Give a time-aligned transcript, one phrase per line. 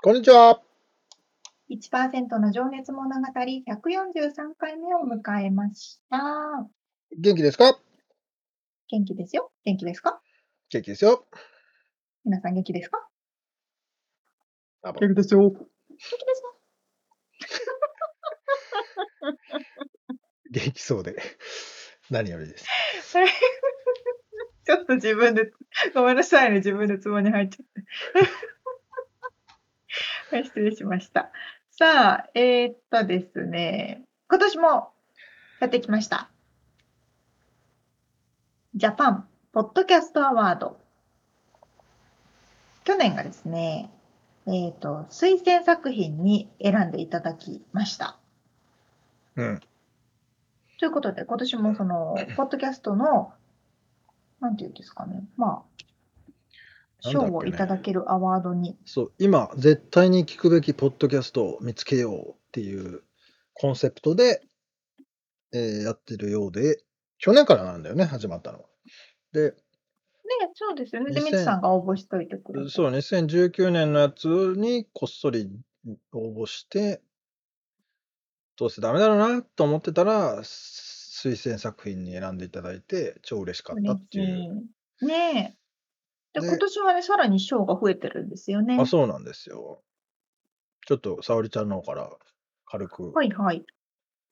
[0.00, 0.62] こんにちは。
[1.68, 6.18] 1%の情熱物語143回目を迎えました。
[7.18, 7.76] 元気ですか？
[8.88, 9.50] 元気ですよ。
[9.64, 10.20] 元気ですか？
[10.70, 11.26] 元気ですよ。
[12.24, 13.08] 皆さん元気ですか？
[14.84, 15.40] あ気ですよ。
[15.40, 16.54] 元気ですよ。
[20.52, 21.16] 元気そうで。
[22.08, 22.66] 何よりです。
[24.64, 25.50] ちょっと自分で、
[25.92, 26.58] ごめんなさいね。
[26.58, 27.82] 自分でツボに入っちゃって。
[30.30, 31.30] はい、失礼しました。
[31.70, 34.02] さあ、えー、っとですね。
[34.28, 34.90] 今年も
[35.58, 36.28] やってきました。
[38.74, 40.78] ジャパンポッドキャストアワード。
[42.84, 43.90] 去年がですね、
[44.46, 48.18] えー、っと、推薦作品に選んでいただきました。
[49.36, 49.60] うん。
[50.78, 53.32] ということで、今年もその、 ポッドキャストの、
[54.40, 55.77] なんていうんですかね、まあ、
[57.00, 63.02] 賞をいただけるアワードに、そう、今、絶対に聞くべきポッドキャストを見つけようっていう
[63.54, 64.42] コンセプトで、
[65.52, 66.82] えーやってるようで、
[67.18, 68.64] 去年からなんだよね、始まったのは。
[69.32, 71.12] で、ね、そうですよね。
[71.12, 72.70] で、2000みつさんが応募しといてくれて。
[72.70, 75.50] そう、2019年のやつにこっそり
[76.12, 77.00] 応募して、
[78.56, 84.64] どうせダメだろうなと思ってたら、推薦作品に選んでいただいて、超嬉しかったっていう。
[85.00, 85.67] ねえ。
[86.40, 88.78] で、で今年はね、さらに賞が増えてるんですよね。
[88.80, 89.82] あ、そうなんですよ。
[90.86, 92.10] ちょっと、沙織ちゃんの方から
[92.66, 93.12] 軽く。
[93.12, 93.64] はいはい。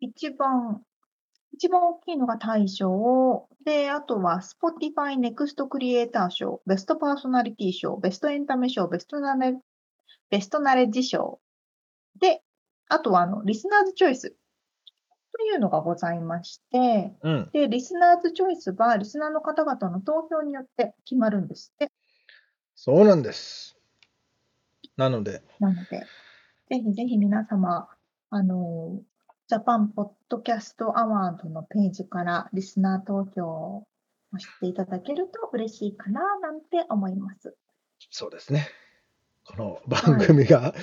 [0.00, 0.82] 一番、
[1.52, 3.48] 一番大きいのが大賞。
[3.64, 9.56] で、あとは Spotify Next Creator 賞、ベストパーソナリティ賞、ベストエンタメ賞、ベストナレ
[10.30, 11.40] ベストナレッジ賞。
[12.20, 12.42] で、
[12.88, 14.36] あとはあの、リスナーズチョイス
[15.36, 17.50] というのがございまして、うん。
[17.52, 21.92] で、リスナーズチョイスは、リスナーの方々の投票によって決まるんですって。
[22.74, 23.76] そうなんです。
[24.96, 26.06] なので、なので、
[26.70, 27.86] ぜひぜひ皆様、
[28.30, 29.02] あの、
[29.46, 33.86] ジャパンポッドキャストアワードのページからリスナー投票を
[34.38, 37.54] していただけると嬉しいかな、なんて思います。
[38.10, 38.68] そうですね。
[39.46, 40.74] この番組が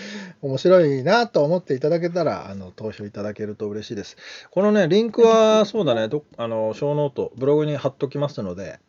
[0.42, 4.16] 面白いなと思っていただけたら、あの投票いただけると嬉しいです。
[4.52, 8.80] このね、リンクは そうだね、どあのショーノート、ブログに貼っときますので、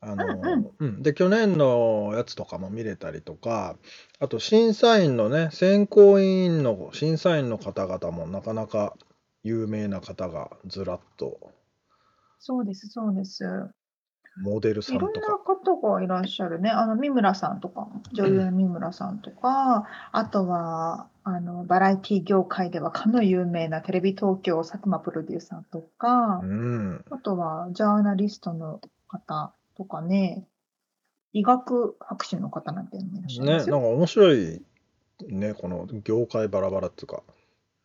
[0.00, 3.76] あのうんうんで去年のやつとかも見れたりとか、
[4.20, 8.96] あと審査員のね、選考委員の審査員の方々もなかなか
[9.42, 11.52] 有名な方がずらっと、
[12.38, 13.44] そうです、そうです。
[14.40, 15.50] モデルさいろんなんとか。
[15.80, 16.70] 方がいらっしゃるね。
[16.70, 30.46] あの、三村さんとかも、女優の三村さんとか、あとは、あの、バラエティ業界ではかの有名なテレビ東京佐久間プロデューサーとかう、ん、あとは、ジャーナリストの方とかね、
[31.32, 33.76] 医学博士の方なんていらっしゃいね、なんか。
[33.76, 34.62] 面白い
[35.28, 37.22] ね、この業界バラバラっていうか。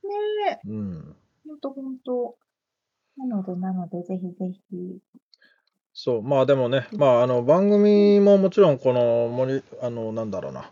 [0.03, 1.15] ねえ、うん。
[1.47, 2.37] ほんとほんと。
[3.17, 4.99] なので、なので、ぜひぜひ。
[5.97, 10.69] そう、まあでもね、まああの番組ももちろんこの盛り、あの、なんだろうな、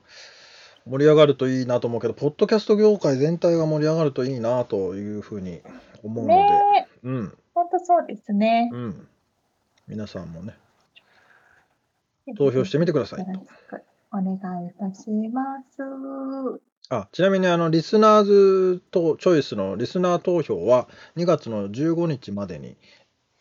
[0.86, 5.62] 盛り上がるといいなと思うけど、ポッドキャスト業界全体が盛り上がるといいなというふうに
[6.04, 8.70] 思うので、ねえ、うん、ほんとそうですね。
[8.74, 9.08] うん。
[9.88, 10.58] 皆さんもね、
[12.38, 13.26] 投票してみてください
[14.12, 16.62] お願いいたします。
[16.90, 22.76] あ、ちなみにあの、リスナーズとチョイスのリスナー投票は2月の15日までに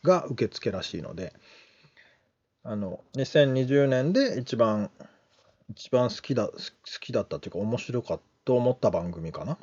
[0.04, 1.32] が受付らしいので、
[2.64, 4.90] あの、2020年で一番、
[5.70, 6.56] 一番好きだ、好
[7.00, 9.56] きだったっていうか面白かったと思った番組かな？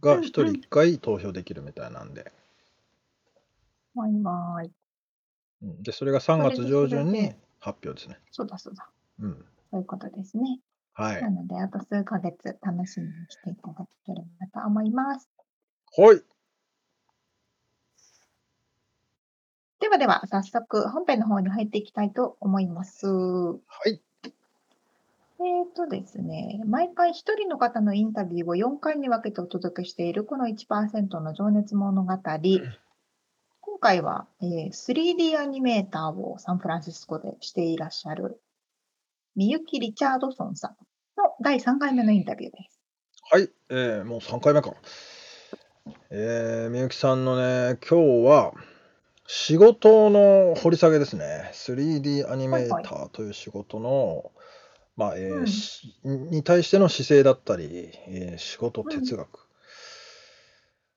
[0.00, 2.32] が一人一回投票できるみたいなんで、
[5.82, 8.18] で、それが3月上旬に発表ですね。
[8.32, 8.90] そうだそうだ。
[9.20, 9.44] うん。
[9.70, 10.60] そういうことですね。
[10.94, 11.22] はい。
[11.22, 14.22] なので、あと数ヶ月楽しみにしていただけれ
[14.52, 15.28] ばと思います。
[15.96, 16.22] はい。
[19.88, 23.06] はでは早速本編の方に入っていきたいと思います。
[23.06, 24.00] はい。
[25.40, 32.12] えーとですね、毎回一人の方のインタビューを4回に分けてお届けしているこの1%の情熱物語。
[33.60, 38.40] 今回は、えー 3D アニメーターをサンフランシスコでしていらっしゃる
[39.34, 40.76] みゆき・リチャードソンさん
[41.20, 42.80] の第3回目のインタビューです。
[43.30, 43.50] はい。
[43.70, 44.72] えーもう3回目か。
[46.10, 48.54] えー、みゆきさんのね、今日は
[49.26, 51.50] 仕事の掘り下げですね。
[51.54, 54.32] 3D アニメーターという仕事の、
[54.96, 59.44] まあ、えーうんしに対しての姿勢だったり、えー仕事哲学。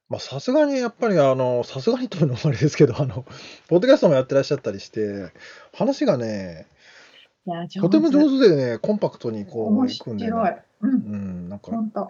[0.10, 3.26] まあ、さすがにやっぱりあの、さすがにというのもあれですけど、あの、
[3.68, 5.32] ポッドキャストもやってらっしゃったりして、
[5.74, 6.68] 話がね、
[7.46, 10.64] いや、上とても上手でね、コンパクトにこう面いくんで、白いね。。
[10.82, 12.10] うん、うん、なんか、本当。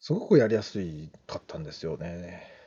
[0.00, 2.57] すごくやりやすいかったんですよね。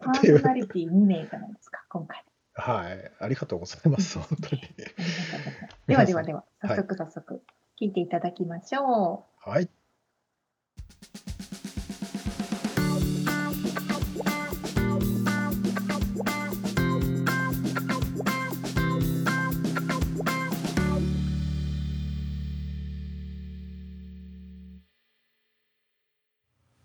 [0.00, 2.24] パーソナリティ2名じゃないですか、今回。
[2.54, 3.10] はい。
[3.18, 4.18] ありがとうございます。
[4.18, 4.62] 本当に。
[5.86, 7.42] ではではでは、はい早速早速、
[7.80, 9.68] 聞いていただきましょはい。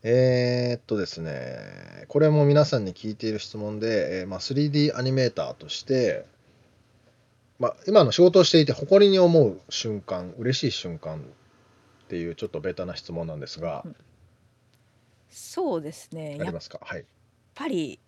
[0.02, 6.26] えーっとですね、これも皆さんに聞いている質問で、えーまあ、3D アニメーターとして、
[7.60, 13.86] まあ、今の仕事をしていて誇りに思う瞬間、嬉しい瞬間っていうちょっとベタな質問なんですが、
[15.30, 16.80] そうですねやっありますか？
[16.82, 17.06] はい。
[17.54, 18.00] ぱり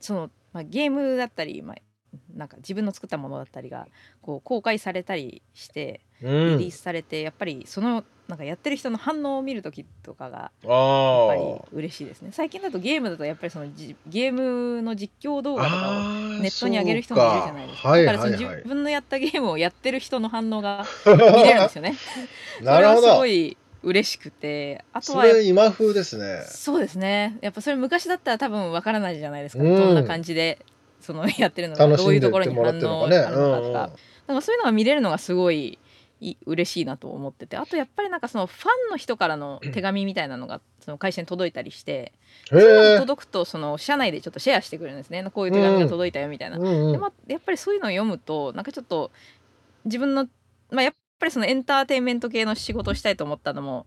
[0.00, 1.76] その、まあ、ゲームだったり、まあ、
[2.34, 3.86] なんか自分の作ったものだったりが
[4.22, 6.70] こう公開されたりしてうリんリー。
[6.70, 12.28] スされて、やっぱりそのなんかやってる人の反応を見る時とかがあやっぱりー嬉しいですね。
[12.30, 16.18] 最近だとゲームだとやっぱりそのじゲームの実況動画とかを。
[16.38, 17.96] ネットに上げる人もいるじゃないですか。
[17.96, 21.96] だからその自分のやったゲームをやってる人の反応が 見れるんですよね。
[22.62, 23.26] なそれはするほどご。
[23.26, 26.44] い嬉しくてあとそは今風ですね。
[26.46, 27.38] そうですね。
[27.40, 29.74] やっぱそれ昔だったら多分わからないじゃないですか、うん。
[29.74, 30.58] どんな感じで
[31.00, 33.16] そのやってるのかどういうところに反応かね。
[33.16, 33.90] あるのかとか,、
[34.26, 35.78] なんかそういうのが見れるのがすごい
[36.20, 42.12] い嬉しいなと思っててあとやっぱりなんかそのファンの人からの手紙みたいなのがその会社に届いたりして、
[42.48, 42.94] そういうのへえ。
[42.94, 46.58] が届くとその社内でちょっとシェアしてくれるんですねこういう手紙が届いたよみたいな。
[46.58, 49.10] うんうんでまあ、やっぱりそういうのを読むとなんかちょっと
[49.84, 50.26] 自分の、
[50.70, 53.86] まあ、やっぱりそのエンターテインメント系の仕事をしたいと思ったのも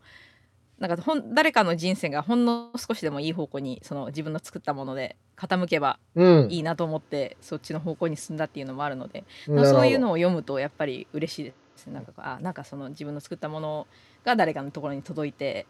[0.79, 6.51] なんかほん誰かの人生がほんの少しでもいい方向にその自分の作ったもので傾けばうん。
[6.51, 13.87] いいなと思ってそっちの方向に進んだっていうのもあるので、そういうのを読むとやっぱり嬉しいですねなんかあなんかその自分の作ったもの
[14.23, 15.65] が誰かのところに届いて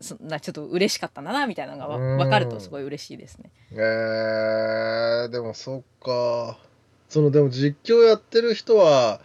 [0.00, 3.50] そなちょっと嬉しかったんだなみたいなのが分かるとすごい嬉しいですね。
[3.72, 6.58] えー、でもそっか。
[7.08, 9.20] そのでも実況やってる人は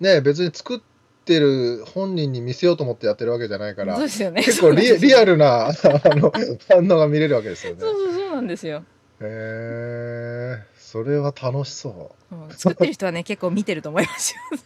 [0.00, 0.80] ね別に作っ
[1.24, 4.42] てる本人に見せようと思ってやってるわけじゃないからそうですよね。
[4.42, 6.32] 結構リリアルな あの
[6.68, 7.80] 反応が見れるわけですよね。
[7.80, 8.84] そうそうそうなんですよ。
[9.20, 14.58] へえそれは楽しそうん作ってる人はね結構見てると思いますよ。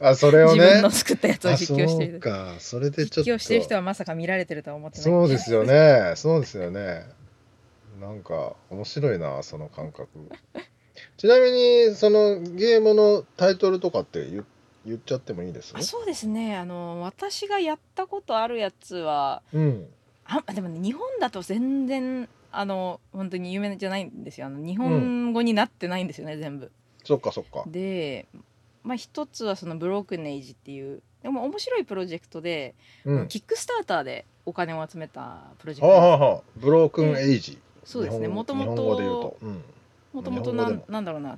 [0.00, 0.06] う。
[0.06, 0.60] あそれをね。
[0.60, 2.12] 自分の作ったやつをあ実況してる。
[2.12, 2.54] そうか。
[2.58, 3.30] それでちょっと。
[3.30, 5.04] 実況してる人はまさか見られてるとは思ってない。
[5.04, 6.12] そうですよね。
[6.16, 7.06] そうですよね。
[8.00, 10.08] なんか面白いなその感覚。
[11.16, 14.44] ちなみにそのゲームのタイトルとかって言
[14.84, 15.72] 言っちゃってもいいです？
[15.74, 16.56] あそうですね。
[16.56, 19.86] あの私がやったことあるやつはうん。
[20.26, 24.46] あでもね日本だと全然あの本当に有名じゃないんですよ。
[24.48, 26.70] あの日本語になってないんですよね、全部。
[27.04, 27.64] そっかそっか。
[27.66, 28.26] で
[28.86, 33.28] まあ一つはそのブロークンエイジっていうでも面白いプロジェクトで、うん。
[33.28, 36.42] キックスターターでお金を集めたプロジェクはあトはあはあ。
[36.56, 37.58] ブロークンエイジ。
[37.82, 38.28] そうですね。
[38.28, 39.36] もともと。
[40.12, 41.36] もともとなんだろうな。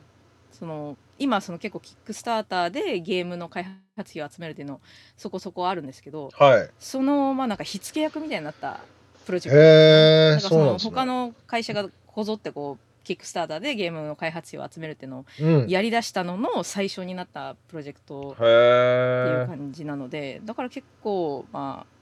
[0.52, 3.64] その今その結構キックスターターでゲームの開
[3.96, 4.80] 発費を集めるっていうの
[5.16, 6.70] そこそこあるんですけどはい。
[6.78, 8.80] そのまあなんか火付け役みたいになった
[9.24, 9.62] プロジェクト。
[9.62, 10.78] へそうのね。
[10.80, 15.66] 他の会社がこぞってこうキックスターターでゲームの開発費を集めるっていうのをうん。
[15.66, 21.94] やりだしたのの最初になったプロジェクトっていう感じなのでだから結構まあ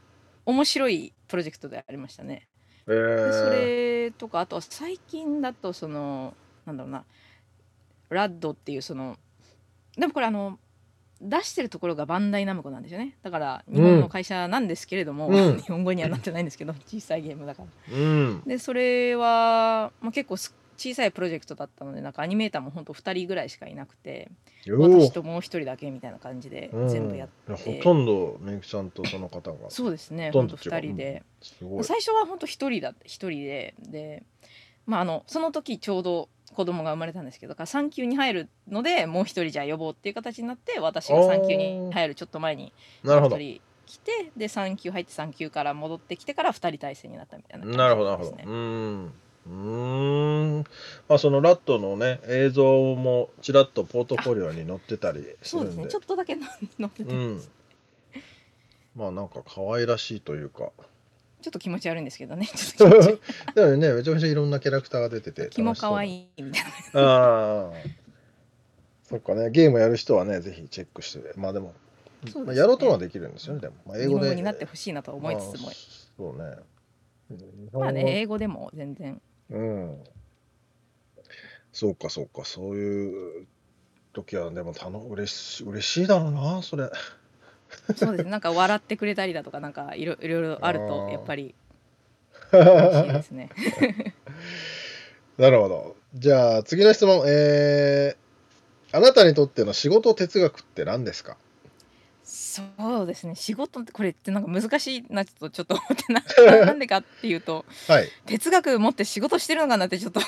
[0.44, 2.48] 面白いプロジェクトでありましたね。
[2.88, 6.34] へでそえれとかあとは最近だとその
[6.64, 7.04] なんだろうな
[8.08, 9.16] ラッドっていうその
[9.96, 10.58] でもこれあの
[11.20, 13.16] 出してるところがバンダイナムコなんですよね。
[13.22, 15.56] だから日本の会社なんですけれども、うん。
[15.62, 17.96] 日本語にはなってないんですけど小さいゲームだから。
[17.96, 18.42] うん。
[18.46, 24.30] でそれは、まあ、結構す小さいプロジェクトだったのでなんかアニメーターもほんと2人ぐらいしかいなくて
[24.68, 26.88] お私ともう1人だけみたいな感じでうん。
[26.88, 29.70] 全部やっいやて、ほとんどみゆきさんとその方が。
[29.70, 31.22] そうですねほんとほとんど違う2人で。
[31.42, 31.84] すごい。
[31.84, 33.74] 最初は本当一人だ一人で。
[33.78, 34.22] で
[34.86, 43.36] まああのその時ちょうど子供が生まれたんですけどだから産休に入るのでもう一人じゃあ呼ぼうっていう形になって私が産休に入るちょっと前に一なるほど。
[43.36, 48.36] 人来てで産休入って産休から戻ってきてから二人体制になったみたいな感じなるほど、なるほど。
[48.36, 49.12] ですねうーん。
[49.46, 50.64] うーん。
[51.08, 55.38] まあ、そのラットのね、映像もちらっとポートフォリオに載ってたりするんで。
[55.42, 57.42] そうですねちょっとだけの載ってて、うん。
[58.96, 60.70] まあ、なんか可愛らしいというか。
[61.42, 62.48] ちょっと気持ち悪いんですけどね
[63.54, 65.48] でもね、めちゃめちゃいろんなキャラクターが出てて。
[65.50, 65.94] 気も可い。
[65.94, 67.72] 愛いみたいなああ。
[69.04, 71.32] そっかね、ゲームやる人はね、ぜひチェックして。
[71.36, 71.72] まあでも、
[72.24, 73.74] ですねまあ、やろうとはできるんですよね、でも。
[73.86, 74.34] まあ、英日語で。
[74.34, 75.74] になってほしいなと思いつつもまあ
[76.16, 76.56] そうね。
[77.72, 80.04] まあね英語でも全然うん。
[81.72, 83.46] そうか、そうか、そういう
[84.12, 86.90] 時は、でも、たの、嬉し、嬉しいだろうな、それ。
[87.96, 91.52] そうですなんか笑ってくれたりだとかなんかいろいろいろあるとやっぱり
[92.52, 93.50] 嬉しいですね
[95.36, 95.96] なるほど。
[96.14, 97.24] じゃあ、次の質問。
[97.26, 101.36] えー、あなたにとっての仕事哲学って何ですか？
[102.26, 102.60] そ
[103.04, 106.22] うですね仕事ってこれってなんか難しいなちょっとちょっと思ってな
[106.66, 108.08] なんでかっていうとはい。
[108.26, 110.26] 哲学持って仕事してるのかなってちょっと考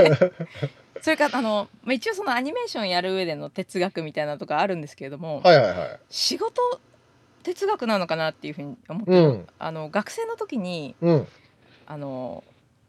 [0.00, 0.32] えて
[1.00, 5.98] それからあのまあ一応そのアニメーションやる上での哲学みたいなのとかあるんですけれども、はいはいはい。
[6.10, 6.80] 仕事
[7.44, 11.28] 哲学なのかなっていうふうに思って、うんあの学生の時にうん。
[11.86, 12.42] あの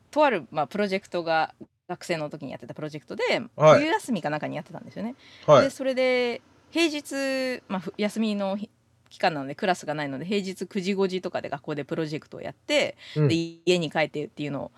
[0.09, 1.55] とある、まあ、プロジェクトが
[1.87, 5.15] 学生の時にやってたプロジェクトで、はい冬休みかなんかにやってたんですよね。
[5.45, 5.63] はい。
[5.65, 8.69] でそれで平日、まあ、ふ休みの日
[9.09, 13.27] 期間なのでクラスがないので平日9時5時とかで学校でプロジェクトをやって、うん。
[13.27, 14.71] で家に帰ってっていうのを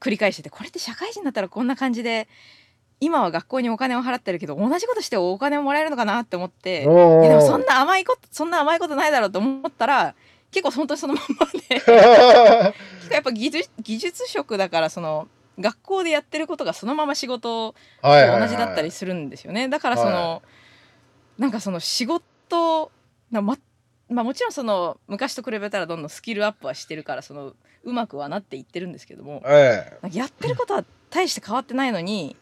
[0.00, 2.28] 繰り返しててこれって社会人だったらこんな感じで
[3.00, 6.82] 今は学校にお金を払ってるけど同じことしてお金をもらえるのかなって思って。
[6.82, 10.14] でもそんな甘いことそんな甘いことないだろうと思ったら
[10.52, 15.26] 結構本当にそのまんまで 結構やっぱ技術技術職だからその
[15.58, 20.42] 学校でやってることがそのまま仕事とはいはいはい同じだったりするんですよね、だからその、は
[21.38, 22.90] なんかその仕事
[23.30, 23.56] なま
[24.08, 30.16] まあもちろんその昔と比べたらどんどんスキルアップはしてるからそのうまくはなっていってるんですけどもええ。
[30.16, 32.36] やってることは大して変わってないのに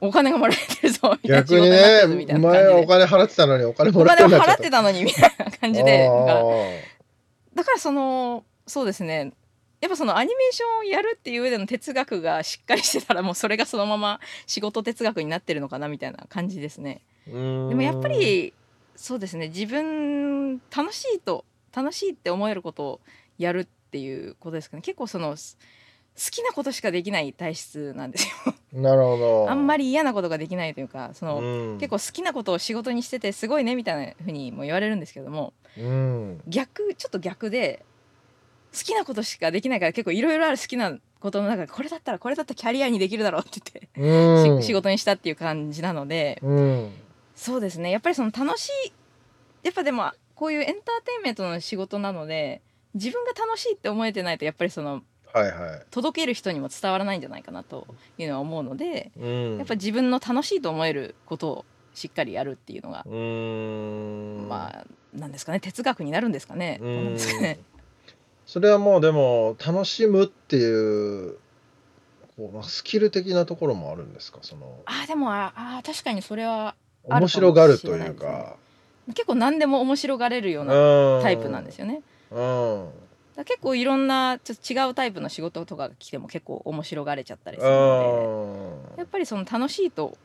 [0.00, 6.08] お金がもらえてるぞみたいな逆にね、前お金払ってたのにお金もおらって金を払ってたのにみたいな感じで。
[6.08, 6.44] だから
[7.54, 9.32] だからそのそうですね。
[9.80, 17.02] やっぱそのアニメーションをやるっていう上での哲学がしっかりしてたらもうそれがそのまま仕事哲学になってるのかなみたいな感じですね。
[17.26, 18.52] でもやっぱり
[18.96, 23.00] そうですね自分楽しいと楽しいって思えることを
[23.38, 24.82] やるっていうことですかね。
[24.82, 25.56] 結構そのす
[26.16, 28.54] 好きなことしかできない体質なんですよ。
[28.72, 29.46] なるほど。
[29.50, 31.78] あんまり嫌なことができないというかその、うん。
[31.78, 36.42] 結構好きなことを仕事にしててすごいねみたいなふうにも言われるんですけどもうん。
[36.46, 37.84] 逆ちょっと逆で
[38.72, 43.60] 好きなことしかできないから結構いろいろある好きなことの中でこれだったらこれだったらキャリアにできるだろうって
[43.94, 44.62] 言って、うん。
[44.62, 46.92] し仕事にしたっていう感じなのでうん
[47.40, 47.90] そうですね。
[47.90, 48.92] やっぱりその楽しい
[49.62, 52.60] やっぱでもこういうエンターテインメントの仕事なので
[52.94, 55.82] 自分が楽しいって思えてないとやっぱりそのはいはい。
[55.90, 57.86] 届ける人にも伝わらないんじゃないかなと
[58.18, 59.56] いうのは思うのでうん。
[59.58, 63.04] やっぱ自分の楽しいと思えることをしっかりやるっていうのが、
[64.48, 65.58] まあなんですかね。
[65.60, 66.78] 哲学になるんですかね。
[66.80, 67.58] うどうなんですかね。
[68.46, 71.36] それはもうでも楽しむっていう
[72.36, 74.38] こうまあスキル的なところもあるんですか？
[74.42, 74.80] その。
[74.86, 76.74] あーでもああー確かにそれは
[77.18, 78.56] 面白がるというか。
[79.14, 80.72] 結構何でも面白がれるような
[81.18, 82.02] タタイプなんですよね。
[82.30, 82.88] う
[83.44, 90.16] 結構いろんなちょっと違うタイプの仕事とかが来ても結構面白がれちゃったりするのでやっぱりその楽しいと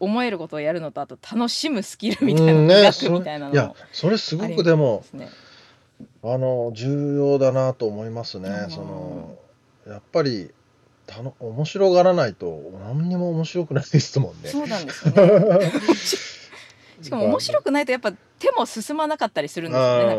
[0.00, 5.28] 思えることをやるのとあと楽しむスキルみたいなうんねみたいなのいやもそれすごくでもね。
[6.22, 8.48] あの重要だなと思いますね。
[8.48, 8.70] うん。
[8.70, 9.38] その
[9.86, 10.50] やっぱり
[11.06, 14.48] たの面白がらないと何にも面白くないですもんね。
[14.48, 15.80] そうなんですよね。
[17.02, 20.06] しかも面白くないとやっぱ手も進まなかったりするんですよね。
[20.06, 20.18] なん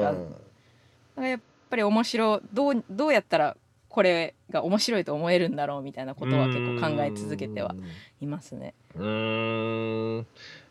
[1.18, 1.40] かやっ
[1.70, 3.58] ぱり面白どうどうやったら
[3.90, 7.76] これが面白いと思えるんだろうみたいなことは結構考え続けては
[8.22, 8.74] いますね。
[8.96, 10.26] うーん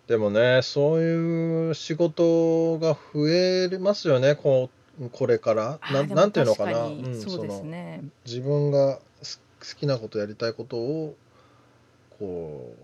[0.07, 4.71] でもねそういう仕事が増えますよねこ
[5.01, 8.03] うこれからななんていうのかな、そうですのね。
[8.25, 9.01] 自分がす
[9.69, 11.17] 好きなことやりたいことを
[12.19, 12.75] こ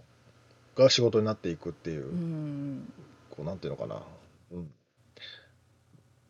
[0.77, 2.93] うが仕事になっていくっていう、うん。
[3.31, 4.03] こうなんていうのかな、
[4.53, 4.71] うん、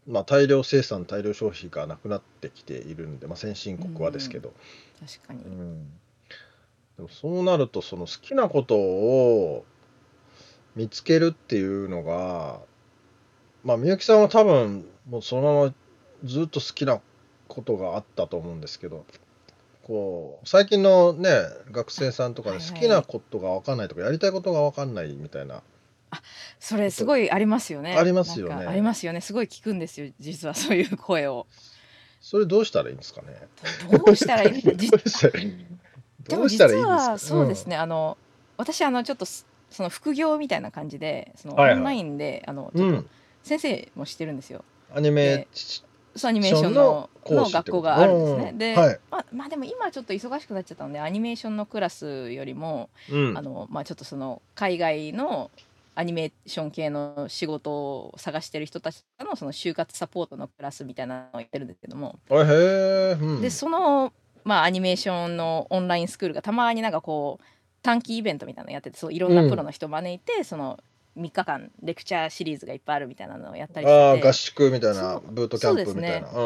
[0.07, 4.53] まあ大量生産大量消費がなくなってきているんで、まあ、先進国はですけど、
[5.01, 5.43] 確かに。
[5.43, 5.87] うん。
[6.97, 9.65] でもそうなるとその好きなことを
[10.77, 12.61] 見つけるっていうのが
[13.65, 15.75] まあみゆきさんは多分もうそのまま
[16.25, 17.01] ずっと好きな
[17.49, 19.05] ことがあったと思うんですけど
[19.83, 21.31] こう最近のね
[21.71, 22.75] 学生さんとかね、はいはい。
[22.75, 25.63] 好きなことが分かんないとかやりたいことが分かんないみたいな。
[26.61, 27.97] それすごいありますよね。
[27.97, 28.55] ありますよね。
[28.55, 29.21] なんかありますよね。
[29.21, 31.47] すごい聞くんですよ実はそういう声を。
[32.21, 33.49] それどうしたらいいんですかね。
[33.91, 34.65] どうしたらいい？
[34.65, 38.17] のかど実うしたらいいでどうしたらいいんですかはそうですね、あの
[38.57, 41.79] 私あのちょっとすその副業みたいな感じでそのはいはい。
[41.79, 43.09] オンラインであのちょっとん、
[43.43, 44.65] 先生もしてるんですよ。
[44.95, 45.49] アニメで
[46.15, 48.49] そうアニメーションの講の学校があるんですね。
[48.51, 48.59] うん。
[48.59, 49.01] で、はい。
[49.11, 53.39] まあまあでも今はちょっと忙しくなっちゃったのでアニメーションのクラスよりも、うん。
[53.39, 55.51] あのまあちょっとその海外の
[55.95, 64.13] アニメーション系の仕事を探してる人たちのその就活サポートのクラスみたいなのをやってるんですけども、うん、でその
[64.45, 67.45] まあアニメーションのオンラインスクールがたまになんかこう
[67.83, 70.79] 短期イベントみたいなのやっててそういろんなプロの人を招いて、その
[71.19, 74.25] 3日間レクチャーシリーズがいっぱいあるみたいなのをやったりしてて。
[74.25, 76.29] ああ合宿みたいなブートキャンプみたいな。
[76.29, 76.37] ブ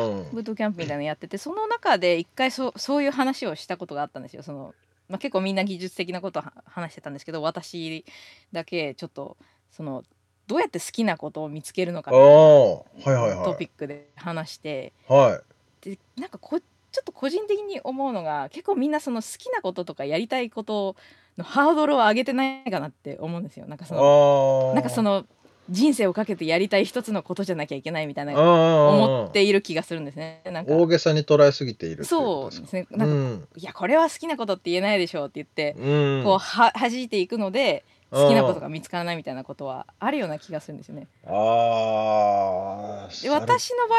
[0.40, 4.42] ートキャンプみたいなのやっててその中で一回そそういう話をしたことがあったんですよ。
[4.42, 4.74] その
[5.08, 8.04] まあ、結構みんな技術的なこと話してたんですけど私
[8.50, 9.36] だけちょっと
[9.70, 10.02] その
[10.48, 13.44] どうやって好きなことを見つけるのかうん、ああはいはいはい。
[13.44, 14.92] トピックで話して。
[15.08, 15.40] は
[15.82, 15.88] い。
[15.90, 20.96] でなんかこちょっと個人的に思うのが結構みんなその好きなこととかやりたいこと
[21.38, 23.66] のハードルを上げてないかなって思うんですよ。
[23.66, 25.26] なんかそのなんかその
[25.68, 30.42] 人生をかけてやりたい一つのことじゃなきゃいけないみたいな思思っている気がするんですね。
[30.44, 30.72] なんか。
[30.72, 32.86] 大げさに捉えすぎているそうですね。
[32.90, 33.48] なんか、うん。
[33.56, 36.24] いやこれは好きなことって言えないでしょうって言って、うん。
[36.24, 41.08] こうは弾いていくので好きなことが見つからないみたいなことはあるような気がするんですよね。
[41.26, 43.98] ああで私の場合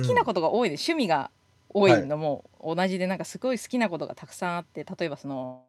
[0.00, 1.30] 好きなことが多いで、趣味が
[1.70, 5.62] 多いのも同じでなんかすごい好きなことがたくさんあって例えばその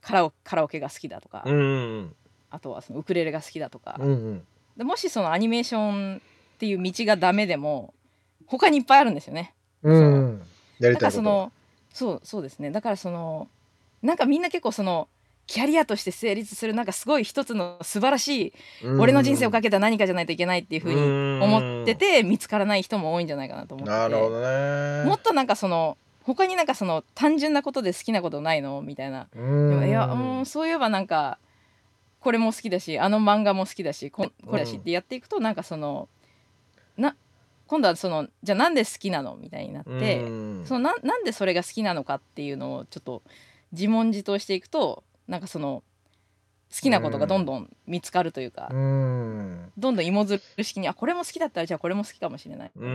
[0.00, 2.14] カラオカラオケが好きだとか、うん
[2.50, 4.42] あとはそのウクレレが好きだとか、うんうん。
[4.76, 6.20] でもしそのアニメーションっ
[6.58, 7.94] ていう道がダメでも
[8.46, 9.54] 他にいっぱいあるんですよね。
[9.82, 10.42] うん
[10.78, 11.52] やりだからその
[11.92, 12.70] そうそうですね。
[12.70, 13.48] だからその
[14.02, 15.08] なんかみんな結構その
[15.46, 23.98] キャリアとして成立するなんかすごい一つの素晴らしい俺の人生をかけた何かじゃないといけないっていうふうに思ってて見つからない人も多いんじゃないかなと思ってて。
[23.98, 25.04] なるほどね。
[25.04, 25.98] もっとなんかその
[26.34, 28.82] 他になんかその単純なことで好きなことないの？
[28.82, 29.26] みたいな。
[29.34, 31.38] でもいやうんそういえばなんか
[32.20, 36.08] これも好きだしあの漫画も好きだしこんこれだしってやっていくとなんかその
[36.96, 37.16] な
[37.66, 39.36] 今度はそのじゃあなんで好きなの？
[39.36, 40.62] みたいになって、うん。
[40.66, 43.22] そのななんでそれが好きなのかっていうのをちょっと
[43.72, 45.82] 自問自答していくとなんかその
[46.72, 49.72] 好きなことがどんどん見つかるというか、うん。
[49.76, 52.70] どんどん芋づる式にあこれも好きだったらじゃあこれも好きかもしれない。
[52.76, 52.94] みうたい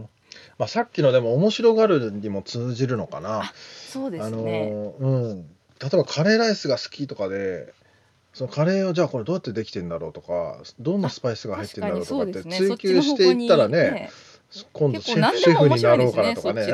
[0.00, 0.06] な。
[0.48, 3.52] んまあさっきのでも面白がるにも通じるのかな。
[3.92, 4.94] そうですあのね。
[4.98, 5.42] うん。
[5.80, 7.72] 例えばカレーライスが好きとかで
[8.32, 14.10] そのカレーをじゃあこれどうやってできてんだろうとかどんなスパイスが入ってるんだろうとかって追求していったらね
[14.50, 16.66] そっちの方向に今度シェフシェフになろうかなとかね。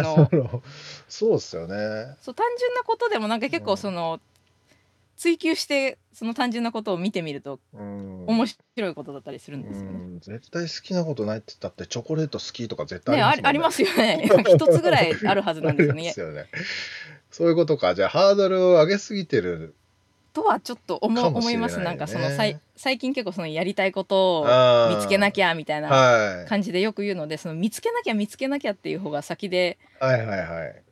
[1.09, 2.17] そ うですよね。
[2.21, 4.21] そう単純なことでもなんか結うん構その、
[5.23, 9.91] 追求してその単純なことを見てみるとうん面白いことだったりするんですよね。
[9.93, 13.49] うん絶対好きなことないって言ったってチョコレート好きとか絶対ねありね。
[13.49, 14.29] ありますよね。
[14.49, 16.13] 一つぐらいあるはずなんですよね。
[16.19, 16.47] よね。
[17.31, 17.95] そういうことか。
[17.95, 19.77] じゃあハードルを上げすぎてる。
[20.33, 21.79] とはちょっと思思います。
[21.79, 26.49] なんかそのねさい最近結構そのやりたいことを見つけなきゃみたいなはい。
[26.49, 30.83] 感じでよく言うのでその見つけなきゃ見つけなきゃっていう方が先ではいはいはい。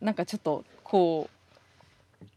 [0.00, 1.41] なんかちょっとこう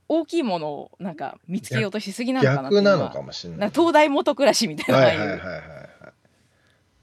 [0.08, 3.60] 大きいものをなんか見つけようとしすぎなのかな逆なうのかもしれな。
[3.60, 5.66] ない東大元暮らしみたいな、はいはいはいはいはい。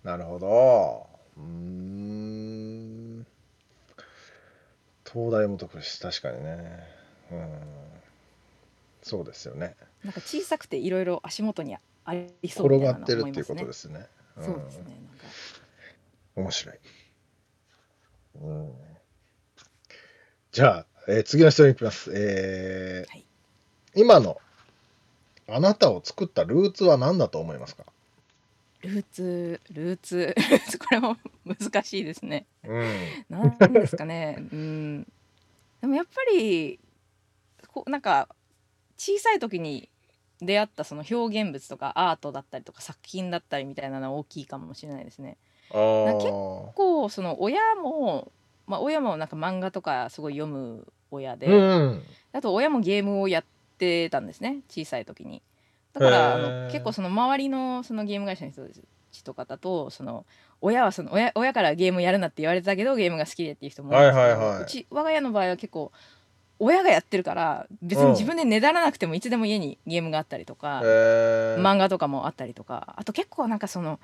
[0.05, 1.07] なるほど。
[1.37, 3.27] うーん。
[5.11, 6.87] 東大元暮らし確かにね。
[7.33, 7.59] うん。
[9.03, 9.75] そうですよね。
[10.05, 13.45] なんか小さくていろいろ足元にありそうなのがってるっていう。
[13.45, 13.99] ことですね。
[14.41, 14.85] んそうですね。
[14.85, 15.25] なんか
[16.37, 16.77] 面白い。
[18.41, 18.73] うん、
[20.53, 22.11] じゃあ、えー次の人に行きます。
[22.15, 23.25] えーはい
[23.95, 24.41] 今の
[25.49, 27.85] あなたを作ったルーツは何だと思いますか、
[28.81, 30.35] ルーツルーツ
[30.79, 32.47] これも難しいですね。
[32.65, 34.37] うん、なんですかね。
[34.38, 35.07] うん。
[35.81, 36.81] でもやっぱり
[37.69, 38.29] こうなんか
[38.97, 39.88] 小さい時に
[40.41, 45.37] 出会ったその表現物とかアートだったりとか作品だったりみたいなのは大きいかもしれないですね。
[45.71, 46.31] 結
[46.75, 48.33] 構その親も
[48.66, 53.44] まあ親もなんか漫画とかすごい読む親で、うん、あと親もゲームをやっ
[53.79, 55.42] てたんですね小さい時に。
[55.92, 58.70] だからあの結構その周りのそのゲーム会社の人た
[59.11, 60.25] ちとかだとその
[60.62, 64.62] 親はその親親からゲームやるなって言われてたけどゲームが好きでっていう人も多いんですけどはいはいはい。
[64.62, 65.92] うち我が家の場合は結構
[66.59, 68.07] 親がやってるから別うん。
[68.07, 71.61] に自分でねだらなくてもいつでも家にゲームがあったりとか、えー。
[71.61, 74.01] 漫画とかもあったりとかあと結構なんかその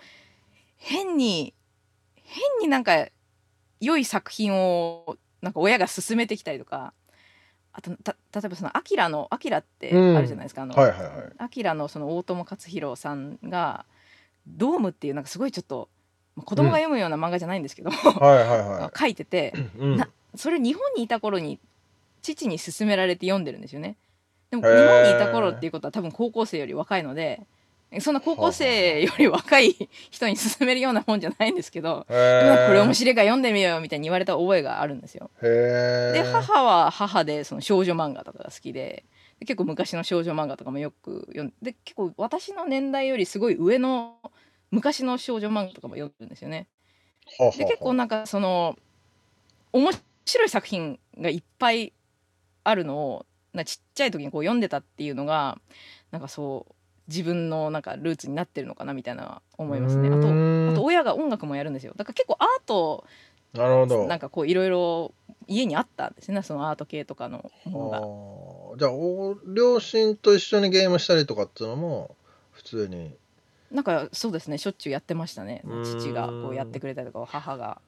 [0.76, 1.54] 変に
[2.16, 3.06] 変になんか
[3.80, 6.92] 良い作品をなんか親が勧めてきたりとか
[7.72, 11.32] あとた例えばその「アキラの「アキラってうんあるじゃないですか、あのはいはいはい。
[11.38, 13.84] アキラのその大友克洋さんが
[14.48, 15.88] 「ドーム」っていうなんかすごいちょっと
[16.34, 19.60] まあ子供が読むような漫画じゃないんですけど、はいはいは 書いててい。
[19.80, 21.58] うんなそれ日本にいた頃に
[22.22, 23.96] 父に勧められて読んでるんですよね。
[24.50, 27.46] でも日本にいた頃っていうことは多分高校生より若いので
[28.00, 29.74] そんな高校生より若い
[30.10, 32.94] 人に勧めるような本じゃないんですけど、へでもこれ面い。
[32.94, 35.30] 白いから読んでみようよみたいに言われた覚えがあるんですよ。
[35.40, 39.04] で母は母でその少女漫画とかが好きで
[39.40, 44.16] で結構昔の少女漫画とかもよく読んで結構私の年代よりすごい上の
[44.70, 46.66] 昔の少女漫画とかも読んでるんですよね。
[47.56, 48.76] で結構なんかその
[49.72, 49.92] 面
[50.26, 51.92] 白い作品がいっぱい
[52.64, 55.58] あるのをなちっちゃい時にこう読んでたっていうのが
[56.10, 56.74] なんかそう
[57.08, 60.08] 自分のなんかルーツになってるのかなみたいな思いますね。
[60.08, 60.20] あとあ
[60.74, 61.94] と親が音楽もやるんですよ。
[61.96, 63.04] だから結構アート
[63.54, 64.06] なるほど。
[64.06, 65.12] なんかこういろいろ
[65.46, 66.42] 家にあったんですね。
[66.42, 68.78] そのアート系とかのものが。
[68.78, 72.14] じゃあお両親と一緒にゲームしたりとかっていうのも
[72.52, 73.14] 普通に。
[73.72, 74.58] なんかそうですね。
[74.58, 75.62] しょっちゅうやってましたね。
[75.84, 77.80] 父がこうやってくれたりとか母が。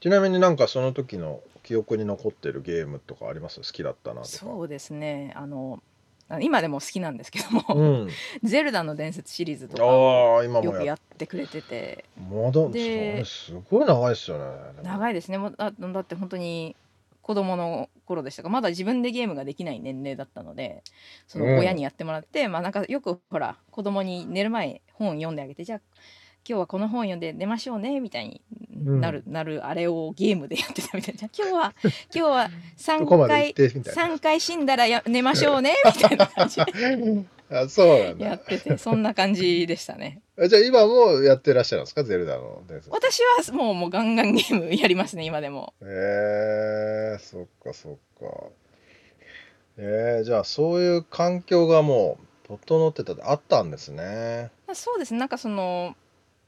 [0.00, 3.60] ちなみになんかその時の記憶に残ってるゲームとかあります？
[3.60, 4.26] 好きだったなとか。
[4.28, 5.32] そうですね。
[5.34, 5.95] あのあ
[6.40, 8.08] 今でも好きなんですけどもうん
[8.42, 12.04] 「ゼルダの伝説」シリーズとかよくやもやってくれてて。
[12.30, 14.44] まだですごい長いですよね。
[14.82, 15.38] 長いですね。
[15.56, 16.74] だだって本当に
[17.22, 20.82] 子供の頃でしたがまだ自分でゲームができない年齢だったので
[21.26, 21.46] そうん。
[21.46, 25.80] の親にやってもらって、まあなんかよくほら子供に寝る前本読んであげてじゃあ
[26.48, 31.28] 今日はこの本読んで寝ましょうねみたいになる、なるあれをゲームでやってたみたいな。
[31.36, 36.60] 今日は 今日は3どこまで行っ回てみたい3回死んだらや寝ましょうねみたいな感じ
[37.50, 38.26] あそうなんだ。
[38.26, 40.20] やっててそんな感じでしたね。
[40.38, 45.74] あじゃあ今もやってらっしゃるんですかゼルダの私はもうもうガンガンゲームやりますね今でも。
[45.82, 48.50] えー、そっかそっか。
[49.78, 54.50] えー、じゃあそういう環境がもう整ってたあったんですね。
[54.66, 55.20] まあそうですね。
[55.20, 55.96] なんかその、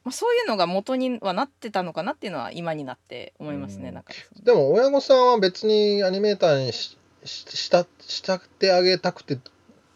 [0.08, 3.94] まあ、そういうのが元にはなってたのかなっていうのは今になって思いますね、うん。
[3.94, 4.02] なん。
[4.02, 9.38] かでも親御さんは別にアニメーターにしししたしたってあげたくて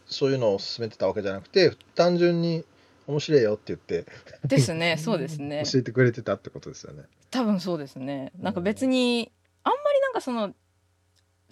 [0.04, 2.62] そういうのを勧めてたわけじゃなくて単純に
[3.06, 4.04] 面白いよって言って。
[4.44, 5.62] ですね そうですね。
[5.72, 7.04] 教えてくれてたってことですよね。
[7.30, 8.32] 多分そうですね。
[8.38, 9.32] なんか別に
[9.64, 10.52] あんまりなんかその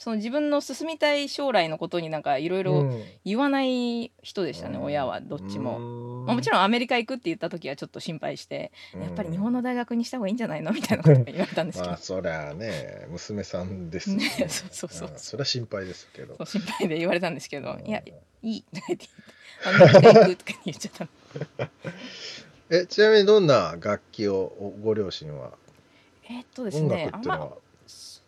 [0.00, 2.90] その自分の進みたい将来のことになんかいろいろ
[3.24, 6.09] 言わない人でしたね、親はどっちも。
[6.26, 9.02] まあ、もちろろんアメリカ行くって言った時はちょっと心配して、ん。
[9.02, 10.72] やっぱり日本の大学にした方がいいんじゃないの？
[10.72, 11.90] みたいなことが 言われたんですけど。
[11.90, 14.24] まあ、そりゃね娘さんですよね。
[14.38, 15.10] ねそうそうそう。
[15.10, 16.36] んそれは心配ですけど。
[16.36, 17.86] そう心配で言われたんですけど、うん。
[17.86, 18.02] いや
[18.42, 19.08] いいとか言って
[19.64, 21.70] アメリカ行くとか言っちゃったの。
[22.72, 25.52] えちなみにどんな楽器をおご両親は？
[26.24, 27.50] えーっとです音ねあんま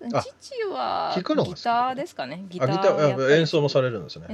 [0.08, 2.44] 父はギターですかね。
[2.48, 4.26] ギタあギター演奏もされるんですね。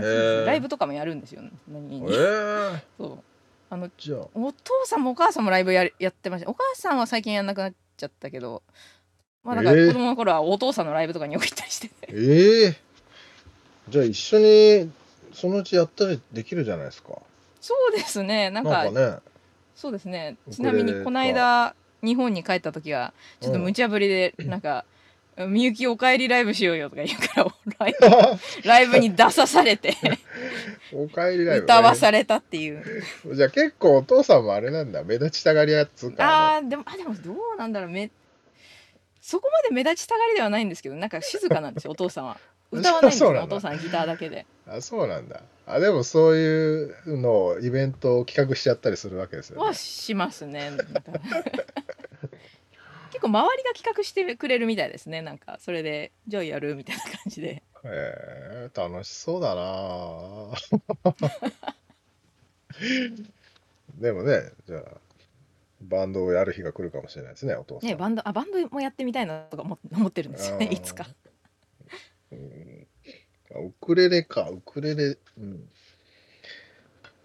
[0.46, 2.06] ライブととかもやるんですよ何えに。
[2.06, 3.18] ー、そう
[3.70, 4.26] あのじゃあ。
[4.34, 6.50] お父さんもお母さんもライブややってました。
[6.50, 8.62] お母さんは最近やんなくなっちゃったけど。
[9.44, 9.86] まあなんかえー。
[9.88, 11.88] 子供の頃はお父さんのライブとかによく行ったりして。
[11.88, 12.76] て、ええ
[13.88, 14.90] じゃあ一緒に
[15.32, 17.10] そのうちやったりできるじゃないですか。
[17.60, 18.50] そうですね。
[18.50, 19.18] なんかね。
[19.74, 20.36] そうですね。
[20.50, 24.84] ちなみにこの間日本に帰った時はちょっと無茶ぶりでなんか
[25.46, 28.08] 「みゆきおかえりライブしようよ」とか言うからライブ
[28.68, 29.94] ライブに出さされて
[30.92, 31.64] おかえりライブ。
[31.64, 33.04] 歌わされたっていう。
[33.34, 35.04] じゃあ結構お父さんもあれなんだ。
[35.04, 37.90] 目立ちたがりやっつうかあーでもあでもどうなんだろう。
[37.90, 38.10] め
[39.20, 42.38] そこまで目立ちたがりではないんですけどなんか静かなんですよお父さんは。
[42.72, 44.46] 歌わないんですよお父さんギターだけで。
[44.66, 45.42] あそうなんだ。
[45.66, 49.66] あでもそういうのをイベントを企画しちゃったりするわけですよね。
[49.66, 50.72] はしますね
[53.18, 55.22] 結構周りが企画してくれるみたいですね。
[55.22, 57.48] なんかそれでじゃあやるみたいな感じで。
[57.48, 60.50] へえ楽しそうだな
[64.00, 64.82] でもねじゃあ
[65.80, 67.88] バンドをやる日が来るかもしれないですねお父さん。
[67.88, 71.06] ねバンドあバンドもやってみたいなとか思思ってるんですよねいつか。
[72.30, 72.86] うん。
[73.52, 75.68] あウクレレかウクレレうん。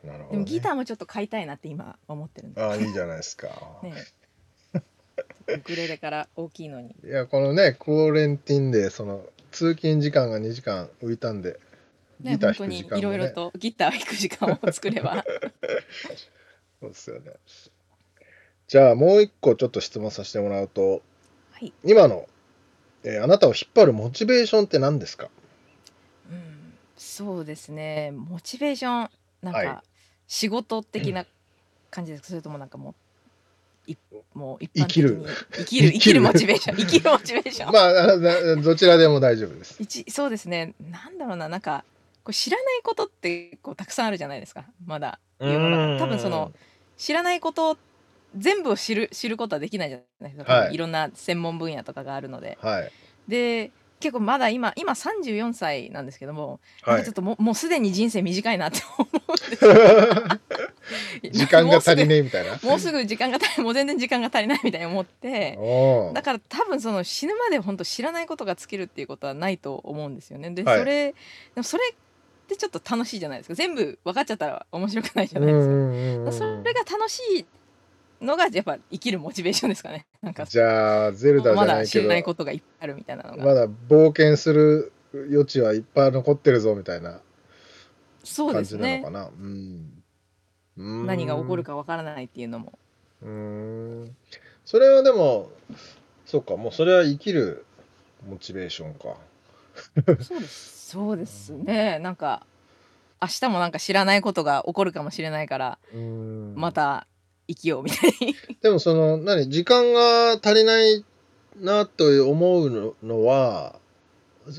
[0.04, 2.60] なるほど、ね、でもギターもちょっと買いたいなって今思ってるんで。
[2.60, 3.50] すああいいじゃないですか、
[3.84, 3.94] ね
[5.48, 6.96] ウクレレから大きいのに。
[7.04, 11.60] いやこのねクオレンティンでその通勤時間が2時間浮いたんで
[12.22, 15.24] ねギター弾く時間も、ね、いろいろとギター弾く時間を作れば。
[16.82, 17.32] そうですよね。
[18.68, 21.02] じゃあもう一個ちょっと質問させてもらうと
[21.52, 22.28] はい、今の、
[23.04, 25.30] えーあなたを引っ張るモチベーションって何ですか？
[26.32, 28.12] うん、そうですね。
[28.12, 29.10] モチベーション
[29.42, 29.66] なんはい。
[29.68, 29.84] か
[30.28, 31.26] 仕事的な
[31.92, 32.96] 感じですか、それともなんかも
[34.34, 35.24] もう一生きる。
[35.24, 35.92] 般的に生きる。
[35.92, 36.22] 生きる。
[36.22, 39.76] モチベーション生きるモチベーション、まあどちらでも大丈夫です。
[39.80, 40.74] 一そうですね。
[40.80, 41.50] なんだろうな。
[41.50, 41.84] なんか
[42.24, 44.66] こう知らないことってこうたくさんあるじゃないですか。
[44.86, 45.20] まだ。
[45.40, 46.52] 世の中多分その
[46.98, 47.78] 知らないこと
[48.36, 50.74] 全部を知る知ることはできないじゃないですか、はい。
[50.74, 52.58] いろんな専門分野とかがあるので。
[52.62, 52.92] はい。
[53.28, 56.98] で結構まだ今今34歳なんですけども、はい。
[57.00, 57.14] かちょっ。
[57.14, 59.66] ともうもうすでに人生短いなって思うんです
[61.32, 62.60] 時間が足りねえみたいな。
[62.64, 65.58] もうすぐ時間が足りもう全然時間が足りないみたいに思って
[66.14, 70.50] だから多分その死ぬまで本当知らないことが尽きるっていうことはないと思うんですよね。
[70.52, 71.16] で、はいそれで
[71.58, 71.96] もそれっ
[72.48, 76.46] てちょっと楽しいじゃないですか全部分かっちゃったら面白くないじゃうんないですか。
[76.46, 77.46] それが楽しい
[78.24, 80.06] のがやっぱ生きるモチベーションですかね。
[80.22, 83.46] なんかじゃあゼルダじまだ知らないことがいっぱいあるみたいなのが。
[83.46, 87.22] まだ冒険する余地はいっぱい残ってるぞみたいな
[88.36, 89.10] 感じなのか。
[89.12, 89.28] な。
[89.28, 90.03] うんうん
[90.78, 92.74] 何が起こるかわからないっていうのも。
[93.22, 94.16] うーん
[94.66, 95.52] それはでも
[96.26, 97.66] そうかもうそれは生きる
[98.28, 99.18] モチベーションか。
[100.24, 100.90] そうです。
[100.90, 102.00] そうですね。
[102.00, 102.46] なんか
[103.22, 107.08] 明日もなんか知らないことが起こるかもしれないからうんまた
[107.48, 108.36] 生きようみたいに。
[108.62, 109.50] でもその何？
[109.50, 111.06] 時間が足りない
[111.60, 113.76] なと思うののは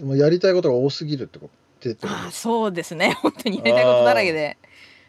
[0.03, 1.55] もうやりたいことが多すぎるってこと
[2.05, 3.13] あそうですね。
[3.21, 4.57] 本当にやりたいことだらけで。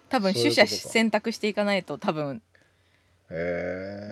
[0.10, 2.42] 多分取捨選択していかないと多分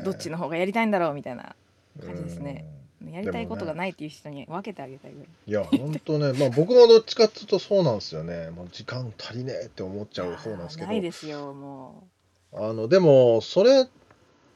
[0.03, 1.56] どっちの方がやりたいんだろうみたいな
[2.03, 2.65] 感じですね
[3.01, 5.27] うんやりたいことがないっていう人に分けてあげたいぐらい。
[5.45, 12.08] いや本当ねまあ僕もどっちかっていうとそうなんですよねもう時間足りねえって思っちゃう方なんですけどないですよも
[12.53, 13.88] あのでもそれ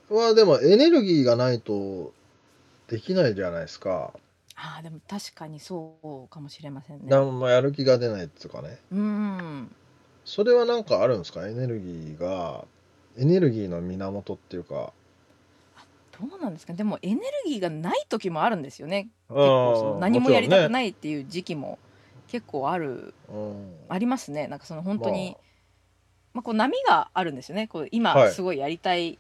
[0.10, 2.14] はでもエネルギーがないと
[2.88, 4.14] できないじゃないですか。
[4.16, 4.20] う。
[4.56, 7.06] ああでも確かにそうかもしれませんね。
[7.08, 8.80] なんもやる気が出ないっていうかね。
[8.92, 9.76] うん。
[10.28, 11.48] それはなんかあるんですか？
[11.48, 12.66] エネルギーが
[13.18, 14.92] エネルギーの源っていうか。
[16.20, 16.74] どうなんですか？
[16.74, 19.08] でもエネルギーがない時もあるんですよね。
[19.30, 20.70] 結結構その何もやりたくい。
[20.70, 21.80] ないっていう時期も
[22.28, 24.48] 結構あるうんありますね。
[24.48, 25.38] なんかその本当に、
[26.34, 27.68] ままあ、こう波があるんですよね。
[27.68, 29.18] こう今はいすごいやりたいっ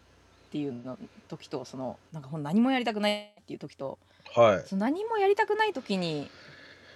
[0.52, 0.98] ていうの
[1.30, 3.98] 時とそのなんか何もやりたくないっていう時と
[4.36, 4.63] あはい。
[4.65, 6.30] その何もやりたくない時に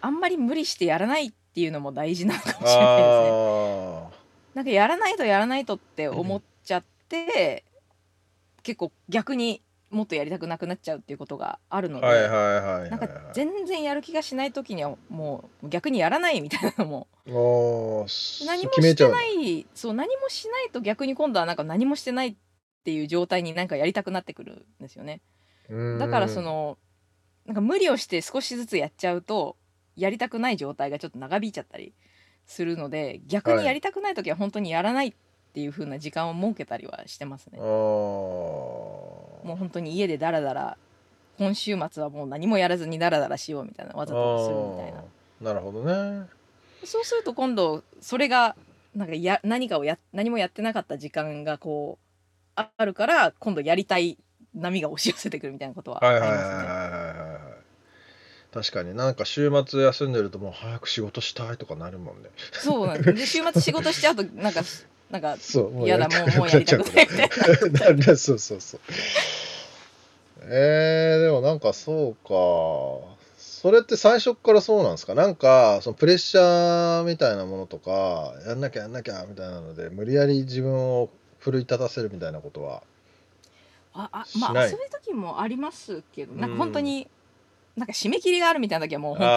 [0.02, 2.82] あんまり無理してやらないっていうのも大事なのかもしれないですね。
[2.88, 4.10] あ
[4.56, 7.66] なんかやらないとやらないとって思っちゃって、
[8.64, 13.34] 結構逆にもっとやりたくなくなっちゃうっていうことがあるので、なんかはい。
[13.34, 22.36] 全然やる気がしない時にはもう逆にやらないみたいなのも 何もしてないそう何もしないと逆に今度はなんか何もしてないっ
[22.86, 25.22] ていう状態になんかやりたくなってくるんですよね。
[25.70, 26.78] うんだからその
[27.46, 29.58] なんか無理をして少しずつやっちゃうと
[29.95, 31.93] やりたくない状態がちょっと長引いちゃったり
[32.45, 35.13] するので逆にやりたくない時は本当にやらないっ
[35.54, 37.62] ていう風な時間を設けたりはしてますねあ。
[37.62, 40.77] ーもう本当に家でダラダラ
[41.38, 46.27] 今週末はもう何もやらずにダラダラしようみたいなわざとするみたいななるほどね。
[46.84, 48.56] そうすると今度それが
[48.95, 52.06] なんかや何かをや何もやってなかった時間がこう
[52.56, 54.17] ああるから今度やりたい
[54.54, 57.31] 波が押し寄せてくるみたいなことはあはいはいはいりますね。
[58.54, 62.30] 確かになんか週末休んでるともう早く仕事したいとかなるもんね。
[62.52, 63.14] そうなんです。
[63.14, 64.62] で週末仕事しちゃうとなんか
[65.10, 67.30] なんかそう、もやだもうもうやりたくないみたい
[67.72, 67.80] な。
[67.80, 68.80] なんだそうそうそう。
[70.44, 73.12] えー、でもなんかそうか。
[73.38, 75.14] それって最初っからそうなんですか？
[75.14, 81.10] なんかそのプレッシャーみたいなものとかやんなきゃやんなきゃみたいなので無理やり自分を
[81.40, 82.82] 奮い立たせるみたいなことは
[83.94, 87.08] ああまあそういう時もありますけど、なんうんか本当に
[87.75, 89.27] なんか締め切りがあるみたいな時はもう本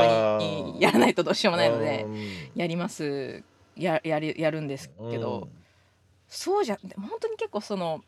[0.40, 3.42] 当にやらないとどうしようもないのでうんやります
[3.76, 5.48] ややるやるんですけど、
[6.28, 8.02] そうじゃ本当に結構その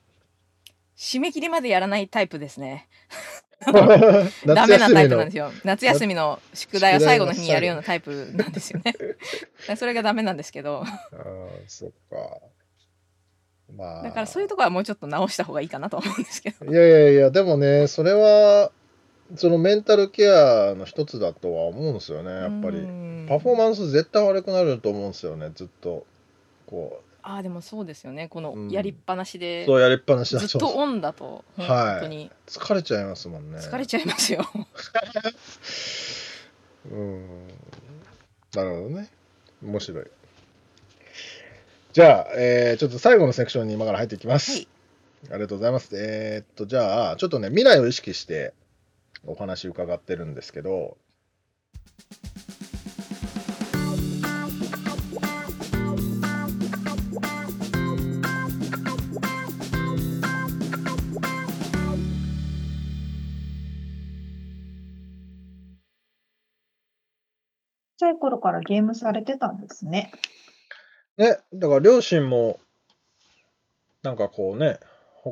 [0.96, 2.88] 締め切りまでやらないタイプですね。
[3.66, 5.50] うんダメなタイプなんのですよ。
[5.64, 8.94] 夏休みの宿題を最後の日にやるようなタイプなんですよね。
[9.76, 12.40] それがダメなんですけど、あーそっか
[13.74, 16.70] まあだからそういうところはもうちょっと直した方がいいかなと思うんですけど。
[16.70, 18.70] いやいやいやでもねそれは
[19.34, 22.80] そのメンタルケアの一つだとは思うんですよねやっぱり。
[22.80, 22.86] り
[23.28, 26.06] パフォーマンス絶対悪くなると思うんですよねずっと
[26.66, 28.28] こああでもそうですよね。
[28.28, 28.68] こうん。
[28.68, 29.66] のやりっぱなしうで。
[29.66, 30.46] そうやりっぱなしだと。
[30.46, 31.66] ずっとオンだとはい。
[31.94, 32.30] 本当に。
[32.46, 33.58] 疲れちゃいますもんね。
[33.58, 34.46] 疲れちゃいますよ。
[36.92, 37.48] うん。
[38.54, 39.08] なるほどね。
[39.60, 40.04] 面白い。
[41.94, 44.68] じゃあ、えーちょっと最後のセクションに今から入っていきます、はい。
[45.30, 45.96] ありがとうございます。
[45.96, 48.54] えーっとじゃあちょっとね未来を意識して
[49.24, 50.96] お話伺ってるんですけど
[67.98, 70.12] ちゃい頃からゲームされてたんですね。
[71.16, 72.61] ね、だから両親も、
[74.02, 74.79] なんかこうね、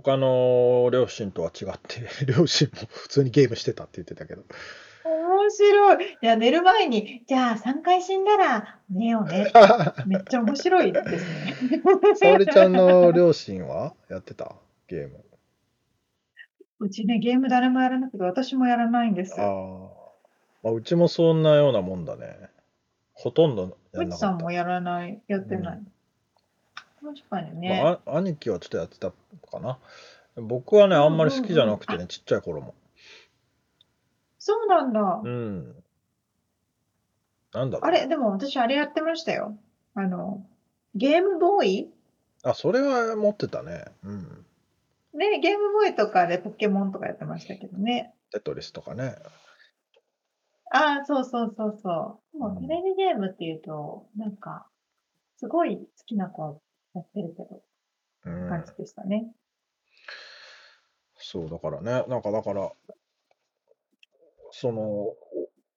[0.03, 4.43] 他の両親とは違って、 両親も普通にゲームしてたって言ってたけど。
[5.05, 6.05] 面白い。
[6.21, 9.53] いや、寝る前に、じゃあ3回死んだら寝ようね。
[10.07, 11.83] めっちゃ面白いですね。
[12.17, 14.57] 沙織ちゃんの両親はやってた？
[14.89, 15.25] ゲーム。
[16.81, 19.41] うちね、ゲーム誰もやらなくて、私もやらないんです。
[19.41, 19.49] ああ。
[20.65, 22.51] まあ、うちもそんなようなもんだね。
[23.13, 24.17] ほとんどやうちんなかった。
[24.17, 25.83] さんもやらない、やってない。
[27.05, 27.83] 確かにね。
[27.83, 29.79] まあ、あ兄貴はちょっとやってたかな。
[30.37, 32.75] 僕はね、あんまり好きじゃなくてうんうんね、ちっちゃい頃も。
[34.39, 35.21] そうなんだ。
[35.23, 35.85] うん。
[37.53, 37.87] なんだろう。
[37.87, 39.57] あれ、でも私あれやってましたよ。
[39.95, 40.45] あの、
[40.95, 41.91] ゲームボーイ？
[42.43, 43.85] あ、それは持ってたね。
[44.03, 44.47] うん。
[45.15, 48.15] ね、ゲームボーイとかでポケモンとかやってましたけどね。
[48.33, 49.15] テトリスとかね。
[50.73, 52.39] ああ、そうそうそうそう。
[52.39, 54.67] もうテレビゲームっていうと、なんか、
[55.37, 56.57] すごい好きな子は
[56.95, 57.63] やってるけど、
[58.25, 58.49] うん。
[58.49, 59.33] 感じでしたね。
[61.17, 62.73] そう、だからね、なんかだから、
[64.51, 65.17] その、お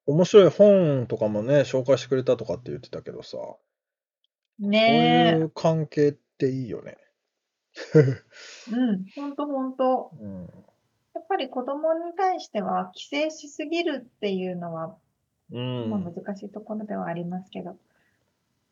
[0.08, 3.60] 面白い本とかもね、紹介してくれたとかって言ってたけどさ、そ
[4.60, 6.98] ういねう関係っていいよね。
[7.96, 8.72] え。
[8.72, 10.12] うん、ほんとほんと。
[10.20, 10.42] うん。
[11.14, 14.98] やっぱり子供に対しては規制しすぎるっていうのは、
[15.52, 15.90] うん。
[15.90, 17.78] まあ難しいところではありますけど、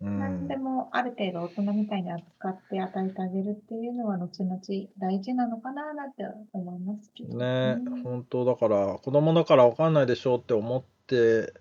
[0.01, 4.59] うん何でもある程度大人みたいに扱って与えてあげるっていうのは後々
[4.99, 7.37] 大事なのかななんて思いますけど。
[7.37, 11.53] ねうん本当だから、子供だから分かんないでしょうって思って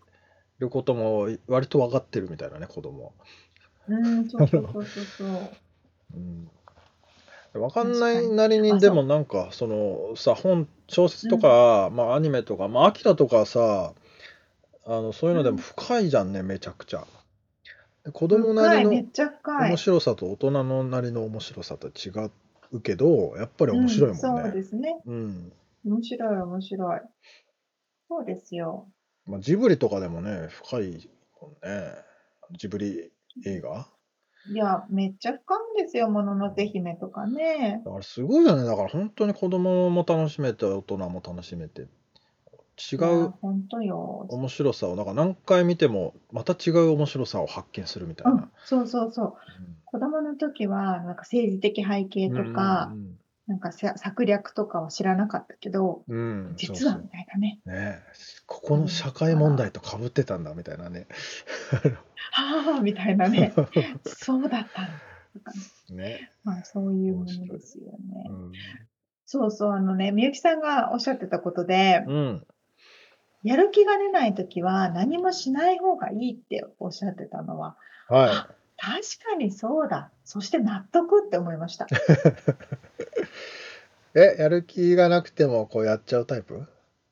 [0.58, 3.12] ることも割と分かってるみたいなね、子供は。
[3.88, 5.28] うん、そうそうそうそうそう。
[6.14, 6.50] うん。
[7.52, 13.92] 分かんないなりに、でもなんか、そのさ、本、小説とか、まあアニメとか、まあ、アキラとかさ、
[14.86, 17.06] あの、そういうのでも深いじゃんね、めちゃくちゃ。
[18.04, 19.76] で子供な深い、りのめっちゃ深い面。
[19.76, 22.10] 白さと大人のなりの面白さと違
[22.72, 24.22] うけど、やっぱり面白いもんね。
[24.22, 25.00] うんそうですね。
[25.06, 25.52] うん。
[25.84, 27.00] 面白い、面白い。
[28.08, 28.88] そうですよ。
[29.26, 31.94] まあ、ジブリとかでもね、深いもんね。
[32.52, 33.10] ジブリ
[33.46, 33.86] 映画。
[34.46, 37.80] いや、めっちゃ深いんですよ、もののけ姫とかね。
[37.84, 38.64] だからすごいよね。
[38.64, 41.86] だから本当に子供も楽しめて、大人も楽しめて、
[42.76, 44.26] 違う本当よ。
[44.30, 48.42] 面白さを、なんか何回見ても、また違う面白さを発見するみたいうな。
[48.42, 49.34] ん、そうそうそう。
[49.84, 57.60] 子供の時は、なんか政治的背景とか、うんなんかさ策略とかは知らなかったけど、うんうん、うん実はみたいなね。
[57.66, 57.98] ね
[58.46, 61.06] ここの社会問題とかぶってたんだみたいなね。
[62.32, 63.52] はあ、みたいなね。
[64.06, 64.92] そうだったんだ
[65.34, 65.52] とか
[65.90, 65.96] ね。
[65.96, 66.30] ね。
[66.42, 68.24] まあ、そういうものですよね。
[68.30, 68.52] うん。
[69.26, 72.46] そうそう、あのね、みゆきさんがおっしゃってたことで、うん。
[73.44, 77.76] やる気が出ないときは何もしない方がいいっておっしゃってたのは、
[78.08, 80.10] は確かにそうだ。
[80.24, 81.84] そして納得って思いました。
[81.84, 81.88] い。
[84.16, 86.66] え、やる気がなくてもこうやっちゃうタイプ？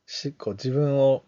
[0.06, 1.22] しこう自分を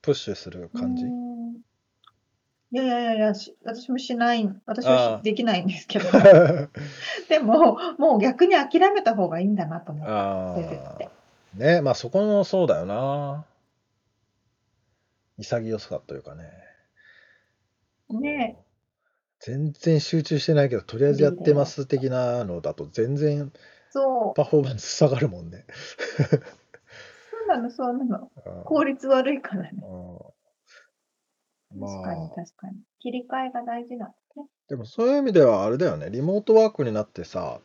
[0.00, 1.04] プッシュする感じ？
[1.06, 6.06] いやいやいやいや、し私もしない、私はしできないんですけど、
[7.28, 10.12] でも、もう逆に諦めた方がいいんだなと思って。
[10.12, 11.10] あ出てってあ。
[11.56, 13.44] ね、まあそこのそうだよな。
[15.38, 16.50] 潔さというかね。
[18.10, 18.58] ね
[19.40, 23.52] 全然集中してないけど、とりあえずやってます的なのだと全然
[23.90, 25.66] そう、パフォーマンス下がるもんね。
[26.16, 28.30] そうなの、そうなの。
[28.46, 29.70] うん効率悪いからね。
[29.82, 30.34] うん
[31.80, 32.76] 確かにまあ、確かに。
[33.00, 34.46] 切り替えが大事なんですね。
[34.68, 37.60] でもそういう意味ではあれだよね、リモートワークになってさ、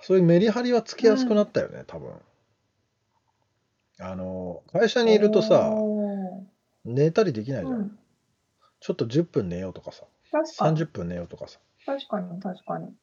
[0.00, 2.10] そういうメリハリはつけやすくなったよね、多分。
[3.98, 6.15] あの、会社にいるとさ、お
[6.94, 7.78] 寝たりできないー、じゃん。
[7.78, 7.98] うん、
[8.80, 11.58] ちょっと10分寝ようとかさ、確かに、30分寝ようとかさ。
[11.84, 12.94] 確かに、確かに。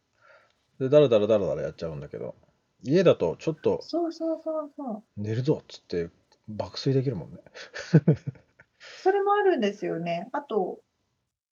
[0.79, 2.35] で、だらだらだらだらやっちゃうんだけど、
[2.83, 5.21] 家だとちょっとそうそうそうそう。
[5.21, 6.09] 寝るぞっつって
[6.47, 7.37] 爆睡できるもんね。
[9.01, 10.29] それもあるんですよね。
[10.33, 10.79] あと、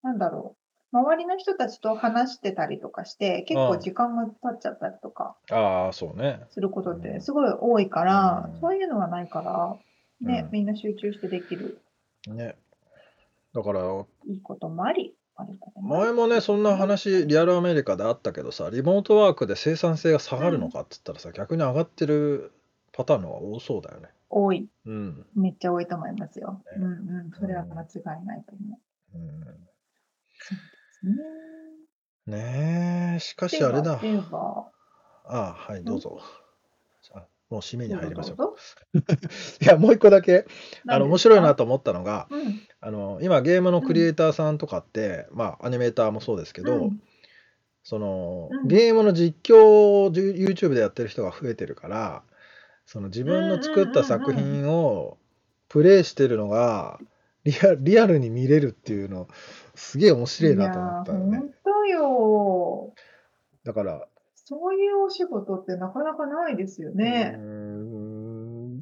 [0.02, 0.62] なんだろう。
[0.94, 6.42] 周りの人たちと話してたりとかして、結構時間が経っちゃったりとかああ、そうね。
[6.50, 9.76] することっうんてすごい多いから、うんそういうのはないから、
[10.20, 11.80] ね、うんみんな集中してできる
[12.28, 12.56] ね。
[13.54, 16.04] だから、いいこともあり、悪いこともあり。
[16.06, 22.52] 前もね、そんな話、リアルアメリカであったけどさ、リモートワークで生産性が下がるのかっつったらさ、逆に上がってる
[22.92, 24.08] パターンの方が多そうだよね。
[24.30, 24.68] 多い。
[24.86, 25.26] うん。
[25.36, 26.62] めっちゃ多いと思いますよ。
[26.66, 27.30] ねうんうん。
[27.38, 27.86] それは間違
[28.22, 28.78] いないと思
[29.14, 29.18] う。
[29.18, 29.46] うん、で
[30.92, 31.14] すね。
[32.26, 34.00] ねえ、しかしあれだ。
[35.24, 36.20] ああ、はい、どうぞ。
[37.52, 38.98] あもう締めに入りましょう
[39.64, 40.46] いや、もう一個だけ、
[40.88, 41.62] あの、面白いなと。
[41.62, 42.60] と思ったのが、うん。
[42.80, 47.02] あの、今ゲームのクリエイターさんとかって、まあ、アニメーターもそうですけど、うん
[47.84, 52.22] その、うんゲームの実況を YouTube でやってる人が増えてるから、
[52.86, 55.18] その自分の作った作品を
[55.68, 57.00] プレイしてるのが
[57.44, 59.28] リアリアルに見れるっていうの
[59.74, 61.42] すげえ面白いなと思ったよね。
[63.64, 64.06] だから、
[64.44, 67.38] そういうお仕事ってなかなかないですよね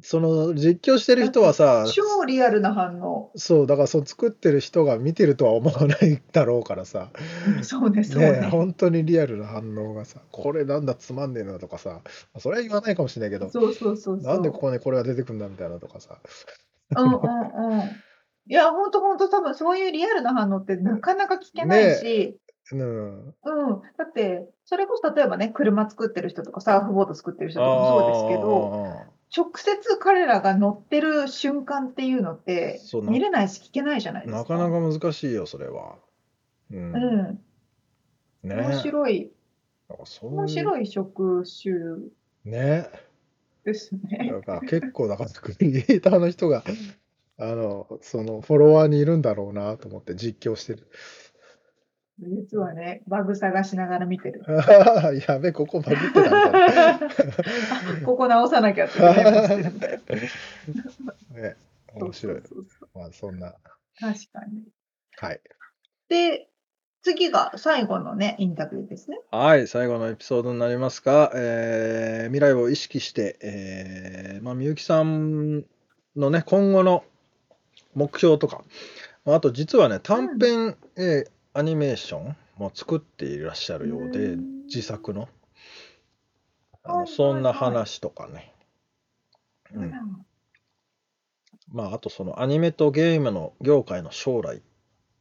[0.03, 3.31] その実況してる人はさ、超リアルな反応。
[3.35, 7.11] そうだからそう作ってる人が見てるとは思わないだろうからさ、
[7.61, 8.47] そうね、そうねね。
[8.47, 12.01] 本当にリアルな反応がさ、これなんだつまんねえなとかさ、ま
[12.37, 14.33] あそれは言わないかもしれないけど、そうそうそうそう。
[14.33, 16.17] なんでここにこれが出てくるんだみたいなとかさ。
[16.97, 17.81] うんうんうん。
[18.47, 22.39] いや、本当本当多分そういうリアルな反応ってなかなか聞けないし、
[22.71, 23.27] うん。
[23.27, 23.33] うん。
[23.97, 34.57] だって、それこそ例えばね、車作ってる人とかサーフボード作ってる人とかもそうですけど、あ直接彼らが乗ってる瞬間っていうのって見れないし聞けないじゃないーですか。
[34.57, 35.95] なかなか難しいよ、それは。
[36.71, 36.93] うん。
[36.95, 36.99] う
[38.43, 38.49] ん。
[38.49, 39.31] ね面白い、
[40.05, 41.73] そういう面白い職種
[42.43, 42.89] ね。
[43.63, 44.29] ですね。
[44.31, 46.63] だから結構、だからクリエイターの人が、
[47.37, 50.87] あの、そのフォロワーにいるんだろうなと思って実況してる。
[52.21, 54.43] 実はね、バグ探しながら見てる。
[55.27, 56.93] やべ、ここバグってたみたいな。
[56.95, 56.99] あ
[58.05, 58.99] ここ直さなきゃって。
[61.33, 61.55] ね、
[61.93, 62.41] 面白い
[62.93, 63.55] まあ、そんな。
[63.99, 64.63] 確かに。
[65.17, 65.41] はい。
[66.09, 66.47] で、
[67.01, 69.19] 次が最後のね、インタビューですね。
[69.31, 75.65] はい、最後のエピソードになりますが、えー未来を意識して、えーまあ、みゆきさん
[76.15, 77.03] のね、今後の
[77.95, 78.63] 目標とか、
[79.25, 85.27] まああと実はね、短編、えーアニメーションも作っていらっしゃるようでう、ん自作の。
[86.83, 88.53] あのそんな話とかね。
[89.73, 89.91] うんうん
[91.73, 94.61] まあ、あとそのアニメとゲームの業界の将来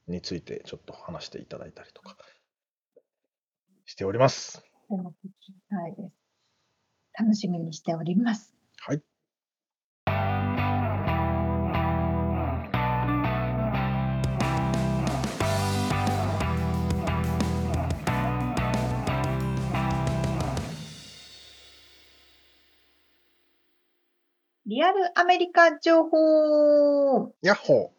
[0.08, 2.16] についてちょっと話していただいたりとか
[3.86, 4.64] しております。
[7.18, 8.54] 楽しみにしております。
[8.78, 9.02] はい。
[24.70, 27.34] リアルアメリカ情報。
[27.42, 27.92] ヤッホ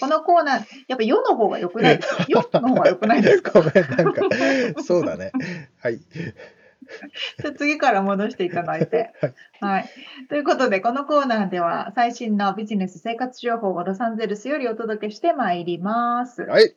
[0.00, 1.98] このコーナー、やっぱ世の方が良くない？
[1.98, 3.60] ですか世の方が良くないですか？
[3.60, 5.30] ーごめん、なんか、そうだね。
[5.78, 5.98] はい。
[6.10, 9.12] じゃあ次から戻していただいて。
[9.62, 9.88] はい。
[10.28, 16.42] ということで、このコーナーでは最新のビジネス生活情報をロサンゼルスよりお届けしてまいります。
[16.42, 16.74] はい。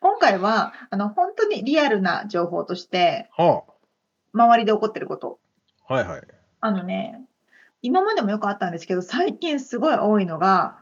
[0.00, 3.62] 今回は、あの、本当にリアルな情報として、は
[4.32, 5.38] 周りで起こってること。
[5.90, 5.94] あ。
[5.94, 6.22] はいはい。
[6.60, 7.20] あのね、
[7.82, 10.78] 今までもよくあったんですけど、最近すごい多いのが、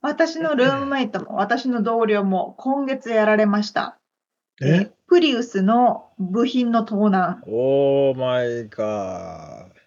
[0.00, 3.98] 私のルームメイトも私の同僚も今月やられました。
[4.62, 4.90] え？
[5.08, 7.42] プリウスの部品の盗難。
[7.46, 9.78] オーマイガー。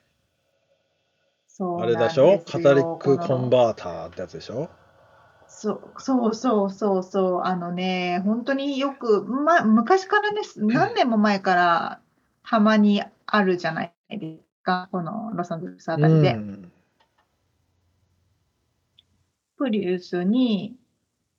[1.48, 2.40] そうあれでしょ？
[2.40, 4.70] カタリックコンバーターってやつでしょ？
[5.48, 7.42] そうそうそうそうそう。
[7.44, 10.66] あのね、本当によく、ま、昔からです。
[10.66, 12.00] 何年も前から
[12.44, 14.90] たまにあるじゃないですか。
[14.92, 16.34] このロサンゼルスあたりで。
[16.34, 16.72] うん
[19.62, 20.76] プリウスに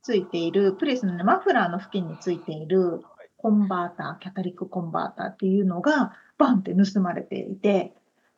[0.00, 3.02] ついている、プリウスの、ね、マフラーの付近についている
[3.36, 7.92] コンバーター、キャタリックコンバーターっていうのがバンって盗まれていて、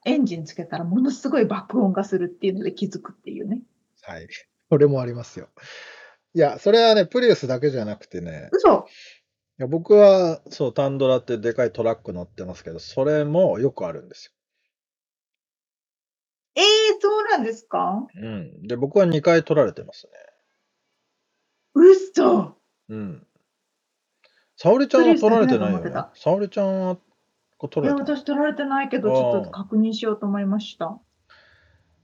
[0.07, 3.61] エンジンつけたらものすごい爆音がするっていうので気づくっていうね。
[4.03, 4.29] はい。
[4.71, 5.49] これもありますよ。
[6.33, 8.87] いや、それはね、プリウスだけじゃなくてね、嘘
[9.59, 14.35] いや僕は、そう、タンドラってでかいトラック乗ってますけど、それもよくあるんです
[16.57, 16.65] えー、
[17.01, 17.79] そうなんですか？
[17.79, 18.09] よ。
[18.21, 18.63] うん。
[18.67, 20.09] で、僕は2回取られてます
[21.75, 22.55] 嘘ね。
[22.89, 23.27] うん。
[24.57, 25.91] 沙織ちゃんは取られてないよね？
[26.15, 26.97] 沙織ちゃんは
[27.59, 28.17] こいや、取られてない？
[28.17, 30.99] 私取られてないけど、ちょっと確認しようと思いました。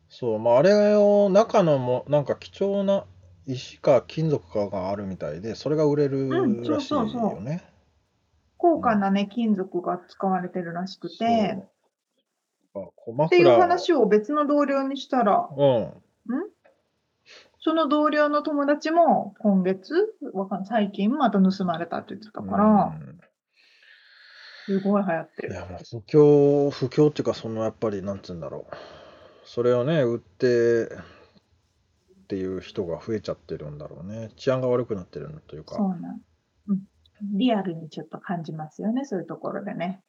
[0.09, 3.05] そう、まあ、あれを中のも、なんか貴重な
[3.53, 7.63] 石か金属かがあるみたいで、それが売れるうんらしいそうそうそうよね。
[8.57, 11.57] 高価なね、金属が使われてるらしくそうて、
[12.75, 15.93] あこうマっていう話を別の同僚にしたら、うん。
[17.63, 23.21] その同僚の友達も今月、わかん最近また盗まれたって言ってたから、うん
[24.67, 25.53] すごい流行ってる。
[25.53, 28.77] いや、もう不況、不況っていうか、そのやっぱり、なんつうんだろう。
[29.45, 30.97] それをね、売って
[32.31, 34.31] っていう人が増えちゃってるんだろうね。
[34.37, 35.75] 治安が悪くなってるのというか。
[35.75, 36.21] そうなん。
[36.69, 36.83] うん。
[37.37, 40.05] リアルにちょっと感じますよね、そういうところでね。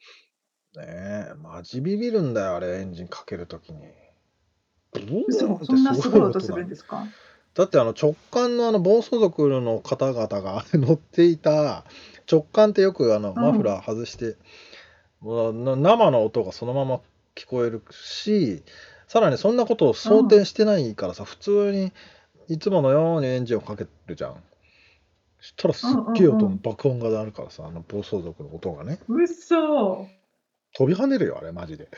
[0.79, 3.79] え、マジビビるんだよ、あれ、エンジンかけるときに。
[4.93, 7.07] ブーン嘘ってそんなすごい音すなるんですか？
[7.55, 11.85] だってあの直感のあの暴走族の方々が乗っていた
[12.31, 14.35] 直感ってよくあのんマフラー外して、
[15.21, 17.01] もうな生の音がそのまま
[17.33, 18.63] 聞こえるし
[19.11, 21.91] さらにそんなことを想定してないからさ、普通に
[22.47, 24.35] いつものようにエンジンをかけるじゃん。
[25.41, 30.07] そしたらすっげえ音の爆音が鳴るからさ、あの暴走族の音がね嘘
[30.77, 31.89] 飛び跳ねるよあれマジで。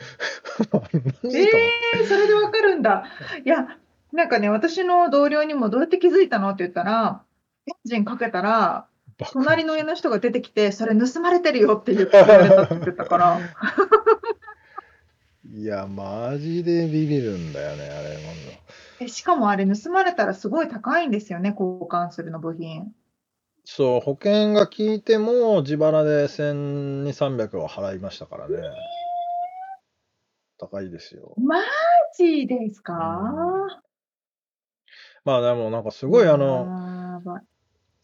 [0.72, 0.82] 何
[1.38, 3.04] えとー、それでわかるんだ。
[3.44, 3.78] いや、
[4.12, 7.22] なんかね、私の同僚にもどうやって気づいたのって言ったら、
[7.68, 8.88] エンジンかけたら、
[9.32, 13.38] 隣の家の人が出てきて、それ盗まれてるよって言って言われたって言ってたから、
[15.56, 18.30] いやマジでビビるんだよねあれなんだ。
[19.00, 22.92] えしかもあれ盗まれたらすごい高いんですよね、交換するの部品。
[23.64, 28.56] そう、保険が効いても自腹で1200、300は払いましたからね。
[30.58, 31.34] 高いですよ。
[31.38, 31.60] マ
[32.16, 32.94] ジですか？
[35.24, 36.68] まあでもなんかすごいあの、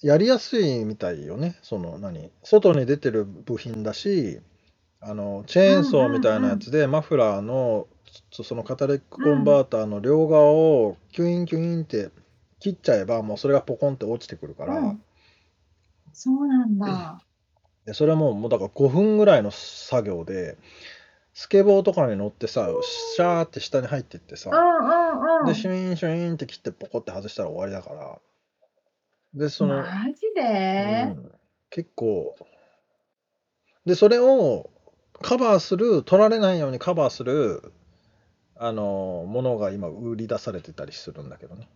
[0.03, 1.57] やりやすいみたいよね。
[1.63, 2.31] その何？
[2.43, 4.41] 外に出てる部品だし、
[5.01, 7.87] あの、チェーンソーみたいなやつでマフラーの
[8.33, 12.11] そそのカタリティックコンバーターの両側をキュインキュインって
[12.59, 15.03] 切っちゃえばもうそれがポコンって落ちてくるから、うん。
[16.13, 17.23] そうなんだ。
[17.87, 20.57] でそれはもうもうだから5分ぐらいの作業で
[21.33, 22.69] スケボーとかに乗ってさ
[23.17, 25.47] シャーって下に入っていってさうんうんうん。
[25.47, 28.19] でシュイーンシュイーンって切ってポコって外したら終わりだから。
[29.33, 31.33] でその、マジで、うん。
[31.71, 32.35] 結構。
[33.87, 34.69] でそれを
[35.23, 37.73] カバーする取られないようにカバーする
[38.57, 41.69] あのものが今売り出されてたりするんだけどね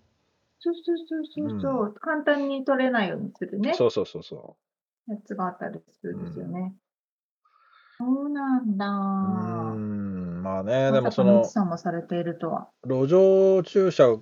[0.64, 3.74] そうそうそうそうそう、簡単に取れないようにするね。
[3.74, 4.57] そうそうそうそ
[5.07, 6.74] やつがあったりするんですよね。
[7.99, 8.86] そうなんだ。
[8.86, 12.68] うんまあねでもそのツさんもされているとは。
[12.86, 14.16] 路上駐車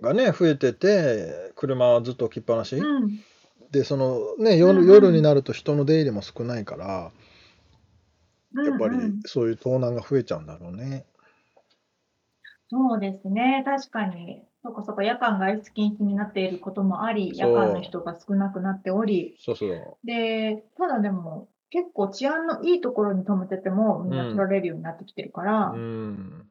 [0.00, 3.18] がね増えてて車はずっと置きっぱなし、うん。
[3.72, 7.10] でそのねうん夜,、うん夜になると人の出入りも少ないから
[8.54, 11.06] やっぱりうんうんそういう盗難が増えちゃうんだろうね。
[12.68, 13.62] そうですね。
[13.66, 14.42] 確かに。
[14.62, 26.48] そこそこ夜間外出禁止になっていることもあり、夜間の人が少なくなっており、そうそうで、ただでも、結構治安のいいところに止めてても、みんな取られるようになってきてるから、うん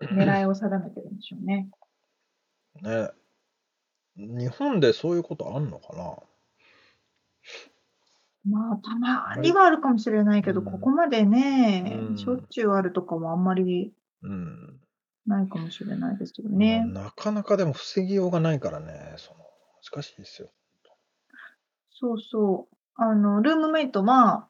[0.00, 1.68] 狙いを定めてるんでしょうね。
[2.82, 3.10] ね
[4.16, 6.16] 日本でそういうことあんのかな？
[8.50, 10.66] まあ、たまにはあるかもしれないけど、うん。
[10.66, 12.18] ここまでね、うん。
[12.18, 13.92] しょっちゅうあるとかもあんまり
[14.22, 14.80] うん、
[15.26, 16.84] ないかもしれないですけどね。
[16.92, 19.40] まあなかなかでも防ぎようがないからねその
[19.92, 20.50] 難しいですよ。
[21.90, 22.76] そうそう。
[22.94, 24.48] あの、ルームメイトは、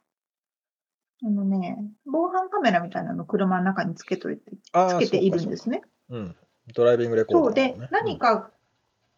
[1.23, 5.83] あのね、防犯カメラみたいなのを車の中につけといて、あーつけているんですね。
[6.11, 6.37] そうかそうか。
[6.67, 7.55] うん、ドライビングレコーダーそう。
[7.55, 8.51] で、何か、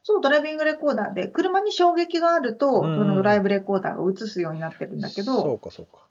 [0.02, 6.06] そう、ドライビングレコーダーで、車に衝撃があると、うんそのドライブレコーダーが映すようになってるんだけそど、うかそうか。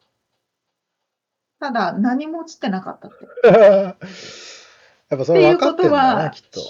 [1.60, 3.26] ただ、何も映ってなかったって。
[5.10, 6.62] やっぱそれ分かってるんだね、きっと。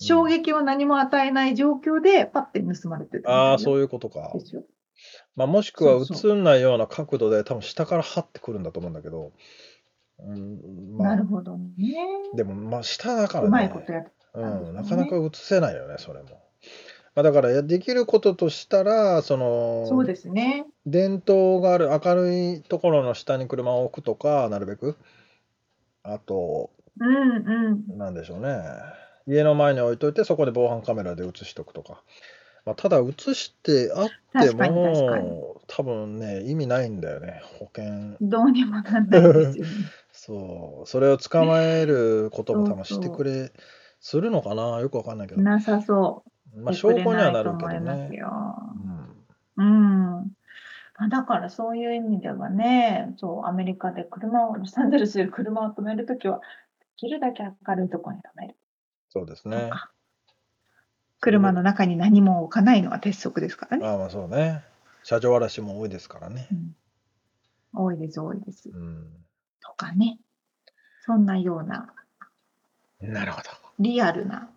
[0.00, 3.24] 衝撃を何も与えない状況で、パッて盗まれてる。
[3.26, 4.30] ああ、そういうことか。
[4.34, 4.64] ですよ。
[5.34, 9.32] まあ、もしくは映んないような角度で多分下から張ってくるんだと思うんだけど、
[10.20, 11.96] うん、まあなる、ほどね。
[12.34, 14.10] でもまあ下だからうまいねことやって
[14.40, 16.28] うん、なかなか映せないよね、それも。
[17.14, 20.66] まあ、だからやできることとしたら、そのそうですね。
[20.86, 24.96] 電灯がある明るいところの下に車を置くとか、なるべく。
[26.02, 26.70] あと、
[27.00, 27.98] うんうん。
[27.98, 28.58] なんでしょうね。
[29.26, 32.02] 家の前に置いといて、そこで防犯カメラで映しとくとか。
[32.64, 34.08] まあ、ただ、映してあっ
[34.42, 38.16] ても、多分ね、意味ないんだよね、保険。
[38.20, 39.70] どうにもなんないですよね。
[40.12, 43.52] そう、それを捕まえることも多分そうそうしてくれ、
[44.00, 45.42] するのかな、よくわかんないけど。
[45.42, 46.24] なさそ
[46.54, 46.60] う。
[46.60, 48.16] まあ、証拠にはなるけどね。
[48.16, 48.30] よ
[49.56, 50.32] うんうん。
[51.00, 56.40] あだからそういう意味ではね、そう、アメリカで車を、ロサンゼルスで車を止めるときは、
[56.80, 58.56] できるだけ明るいところに止める
[59.10, 59.68] そうですとね。
[59.70, 59.90] か、
[61.20, 63.86] 車の中に何も置かないのは鉄則ですからね。
[63.86, 64.64] ああ、まあそうね。
[65.02, 66.54] 車上荒らしも多いですからねう。
[66.54, 68.70] ん、多いです、多いです。
[68.70, 69.08] うん。
[69.60, 70.18] とかね。
[71.00, 71.94] そんなような
[73.00, 73.67] なるほど。
[73.78, 74.50] リアルな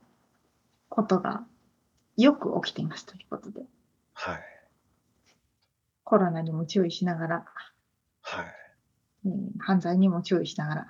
[0.89, 1.43] ことが
[2.17, 3.61] よく起きていますということで、
[4.13, 4.39] はい。
[6.03, 7.45] コロナにも注意しながら、
[8.21, 8.45] はい。
[9.25, 10.87] えー犯罪にも注意しながら、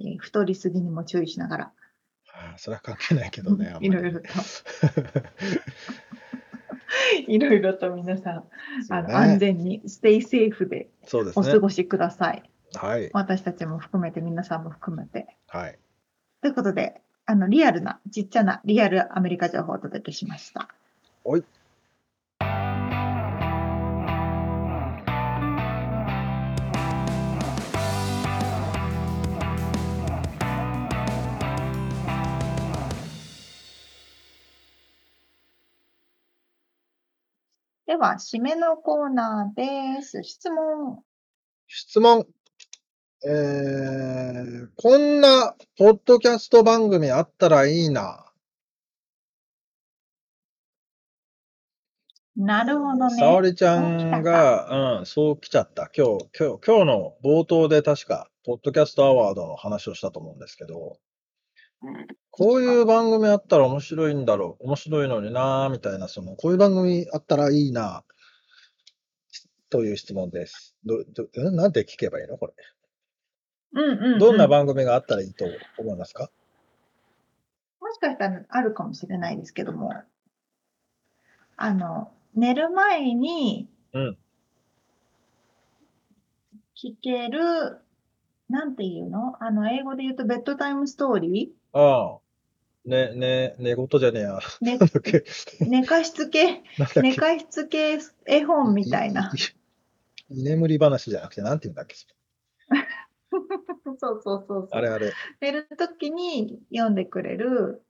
[0.00, 1.64] えー太りすぎにも注意しながら、
[2.26, 4.28] はあ、それは関係ないけどね、いろいろと
[7.26, 8.44] いろいろと皆さん、
[8.90, 11.58] あのね安全に、ステイセーフでそうですねお過。
[11.60, 12.42] ごしください。
[12.74, 13.10] はい。
[13.12, 15.36] 私たちも含めて、皆さんも含めて。
[15.48, 15.78] はい。
[16.42, 20.68] ということで、あの、リアルな、ちっちゃなリアルアメリカ情報をお届けしました。
[21.22, 21.44] おい。
[37.86, 40.24] では、締めのコーナーです。
[40.24, 41.04] 質問。
[41.68, 42.26] 質問。
[43.24, 48.32] えー、こんなポッドキャスト番組あったらいいな。
[52.34, 53.16] なるほどね。
[53.16, 55.88] 沙織ちゃんが、うん、そう来ちゃった。
[55.96, 60.98] 今日、今日、今日の冒頭で確か、ポッドキャストアワードの話をしたと思うんですけど、
[61.82, 68.04] うんこういう番組あったら面白いんだろう、面白いのになーみたいな、その、こういう番組あったらいいな、
[69.68, 70.74] という質問です。
[70.86, 72.38] ど、ど、んなんて聞けばいいの？
[72.38, 72.54] これ。
[73.74, 74.18] うんうん、うん。
[74.18, 75.46] どんな番組があったらいいと
[75.78, 76.30] 思いますか？
[77.80, 79.92] もしかしたらあるかもしれないですけども、
[81.56, 84.18] あの、寝る前にうん。
[86.76, 87.78] 聞ける、
[88.48, 89.36] なんていうの？
[89.40, 92.18] あの、英語で言うとベッドタイムストーリああ。
[92.84, 94.38] ね、ね、寝言じゃねえや。
[94.38, 94.78] ー、ね。
[95.60, 96.64] 寝かしつけ？
[97.00, 99.32] 寝かしつけ絵本みたいな。
[100.28, 101.94] 居眠り話じゃなくて、なんて言うんだっけ？
[103.84, 104.68] そうそうそうそう。
[104.72, 105.12] あれあれ。
[105.40, 107.82] 寝るときに読んでくれる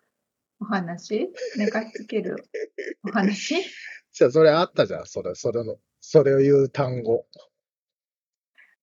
[0.60, 2.44] お話、寝かしつける
[3.04, 3.56] お話。
[4.12, 5.06] じゃあ、それあったじゃん。
[5.06, 7.26] それ、それの、それを言う単語。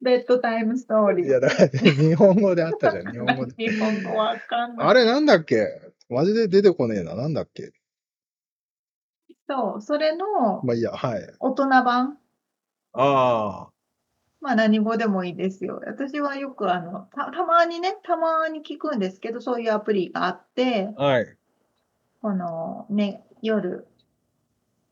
[0.01, 1.27] ベッドタイムストーリー。
[1.27, 3.05] いや、だから、日本語であったじゃん。
[3.11, 3.53] 日本語で。
[3.55, 4.87] 日本語わかんない。
[4.87, 5.67] あれなんだっけ？
[6.09, 7.15] マジで出てこねえな。
[7.15, 7.71] なんだっけ？
[9.47, 11.33] そう、それのまあいいや、はい。
[11.39, 12.17] 大人版。
[12.93, 13.69] あ
[14.41, 15.81] まあ何語でもいいですよ。
[15.85, 21.03] 私はよくあの、た、たまにね、たまに聞くんですけど、そういうアプリがあって、あ。
[21.03, 21.37] はい。
[22.21, 23.87] この、ね、夜、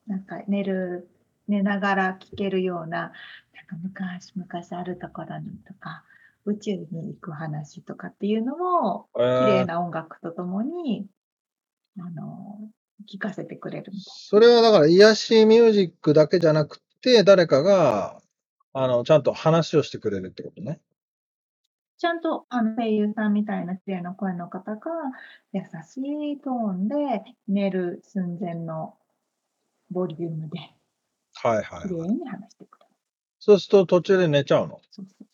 [0.07, 1.09] なんか寝る、
[1.47, 6.03] 寝ながら聞けるような、なんか昔々あるところにとか、
[6.45, 8.55] 宇宙に行く話とかっていうの
[8.93, 11.07] を、え綺麗ー、な音楽とともに、
[11.99, 12.59] あの、
[13.11, 18.21] 聞かせてくれるみたいそれはだから、癒しミュージックだけじゃなくて、誰かが、
[18.80, 20.80] あの、ちゃんと話をしてくれるってことね。
[21.97, 24.91] ちゃんとあの声優さんみたいな綺麗な声の方が
[25.51, 25.97] 優し
[26.34, 26.95] いトーンで
[27.47, 28.93] 寝る寸前の
[29.89, 30.59] ボリュームで
[31.34, 31.88] はいはいはい。
[31.88, 32.91] 綺麗に話してくれる。
[33.39, 34.80] そうすると途中で寝ちゃうの？
[34.91, 35.28] そうそう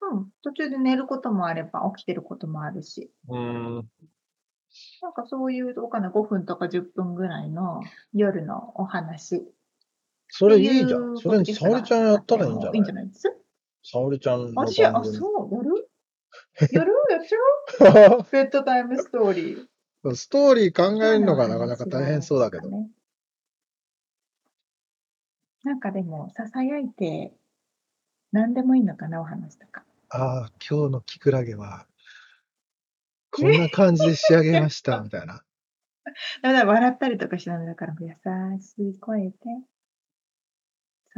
[0.00, 3.38] そうん、途中で寝ることもあれば起きてることもあるし、うー
[3.80, 3.88] ん。
[5.00, 7.80] なんかそういうどうかな5分とか10分ぐらいの
[8.12, 9.50] 夜のお話。
[10.28, 10.98] それいいじゃ。
[10.98, 12.76] んそれ、沙織ちゃんやったらいいんじゃい？
[12.78, 13.04] いんじゃない？
[13.04, 13.34] ないです
[13.82, 15.16] 沙織ちゃんの私、あ、番組。
[15.16, 15.88] そう、やる？
[16.72, 16.92] やる？
[17.10, 20.14] やっちゃうベッドタイムストーリー。
[20.14, 22.68] ストーリー考えるのがなかなか大変そうだけど。
[22.70, 22.88] ね。
[25.64, 27.32] なんかでも、ささやいて、
[28.32, 29.84] 何でもいいのかな、お話とか。
[30.10, 31.86] ああ、今日のキクラゲは、
[33.30, 35.42] こんな感じで仕上げました、みたいな。
[36.42, 38.08] だから笑ったりとかしないだから、優
[38.60, 39.34] しい声で、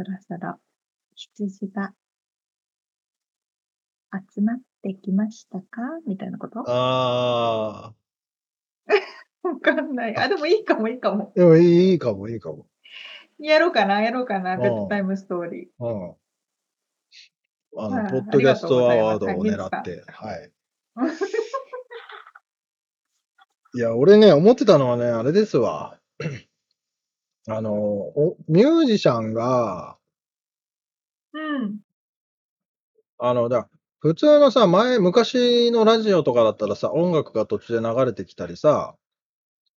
[0.04, 0.54] そろそろ
[1.14, 1.92] 羊が
[4.34, 5.82] 集まってきましたか？
[6.06, 6.60] みたいなこと？
[6.64, 7.94] わあ
[9.44, 10.16] あ、かんない。
[10.16, 11.32] あ、でもいいかも、いいかも。
[11.36, 12.66] でもいいかも、いいかも。
[13.38, 15.84] やろうかな、やろうかな、うんベッドタイムストーリー。
[15.84, 16.16] うん。
[17.78, 20.52] あの、はいポッドキャストアワードを狙って、はい。
[23.74, 26.00] いや、俺ね、思ってたのはね、あれですわ。
[27.50, 29.98] あの、おミュージシャンが、
[31.32, 31.80] うん。
[33.18, 33.68] あの、だ
[34.00, 38.94] 普通のさ、前、昔のラジオとかだったらさ、音楽が途中で流れてきたりさ、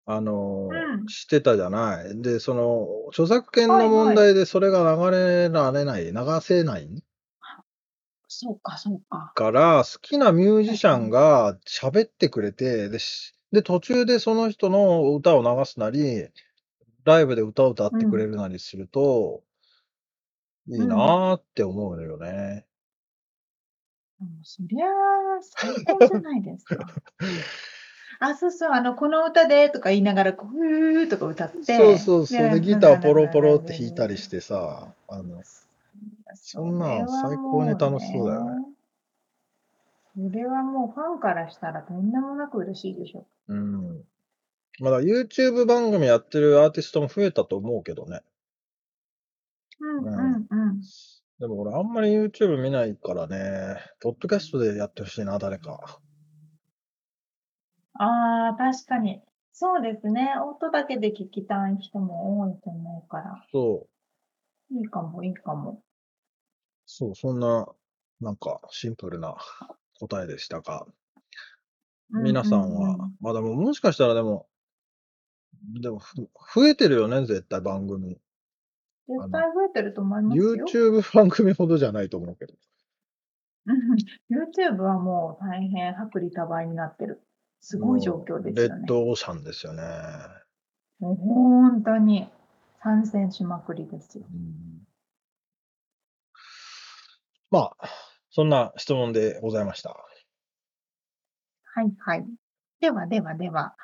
[0.06, 2.22] あの、うんしてたじゃない？
[2.22, 6.90] で、その、著作権の問題でそれが流れられない、流せない？
[8.28, 9.34] そうか、そうか。
[9.36, 16.28] から、好きなミュージシャンが喋ってくれて、で、しで途中でその人の歌を流すなり、
[17.06, 19.44] ライブで歌を歌ってくれるなりすると、
[20.68, 22.66] いいなーって思うのよね。
[24.20, 24.90] もうそりゃあ、
[25.42, 26.76] 最高じゃないですか。
[28.20, 31.76] あ、そうそう、あの、この歌でとか言いながら、こう、ふーとか歌って。
[31.76, 32.50] そうそうそう。
[32.50, 35.64] で、ギターポロポロって弾いたりししてさ、あの、そ
[36.36, 38.66] そんなん最高に楽しそうだよね。
[40.16, 43.26] それはもうファンからしたらとんでもなく嬉しいでしょ。
[43.48, 44.06] うん。
[44.80, 48.22] まだ YouTube 番組やってるアーティストも増えたと思うけどね。
[49.80, 50.82] うんうんうんうん。
[51.40, 56.00] でも俺あんまり YouTube 見ないからね、ポッドキャストでやってほしいな、誰か。
[57.96, 59.22] ああ、確かに。
[59.52, 60.34] そうですね。
[60.44, 63.46] 音だけで聞きたい人も多いと思うから。
[63.52, 63.88] そ
[64.72, 65.84] う、いいかも、いいかも。
[66.86, 67.68] そう、そんな、
[68.20, 69.36] なんかシンプルな
[70.00, 70.88] 答えでしたが、
[72.10, 74.48] 皆さんはう、まあでももしかしたらでも、
[75.82, 76.16] でもふ
[76.56, 78.10] 増えてるよね、絶対番組。
[78.10, 80.56] 絶対増えてると思いますよ。
[80.66, 82.54] YouTube 番組ほどじゃないと思うけど。
[82.54, 82.64] うん
[84.30, 87.22] YouTube はもう大変薄利多売になってる。
[87.62, 88.76] すごい状況ですよね。
[88.76, 89.84] レッドオーシャンですよね。
[91.00, 92.28] もう本当に
[92.82, 94.26] 参戦しまくりですよ。
[94.30, 94.84] うん
[97.54, 97.90] まあ、
[98.32, 99.92] そんな質問でございました。
[99.92, 99.96] は
[101.84, 102.26] いはい。
[102.82, 103.76] ではではでは、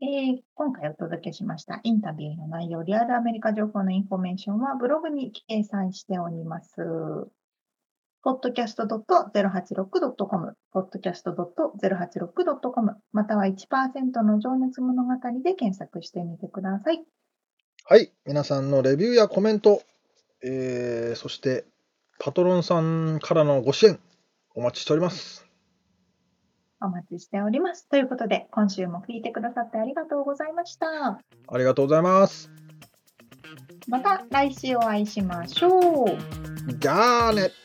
[0.00, 6.74] えー今回お届けしましたインタビューの内容、リアルアメリカ情報のインフォメーションはブログに掲載しております。
[8.24, 17.04] podcast.086.com、podcast.086.com、または1%の情熱物語で検索してみてください。
[17.84, 19.82] はい、皆さんのレビューやコメント、
[20.42, 21.64] えーそして
[22.18, 23.98] パトロンさんからのご支援、
[24.54, 25.43] お待ちしております。
[26.84, 27.88] お待ちしております。
[27.88, 30.86] ということで、今週も聞いてくださってありがとうございました。
[31.48, 32.50] ありがとうございます。
[33.88, 36.74] また来週お会いしましょう。
[36.78, 37.63] じゃあね。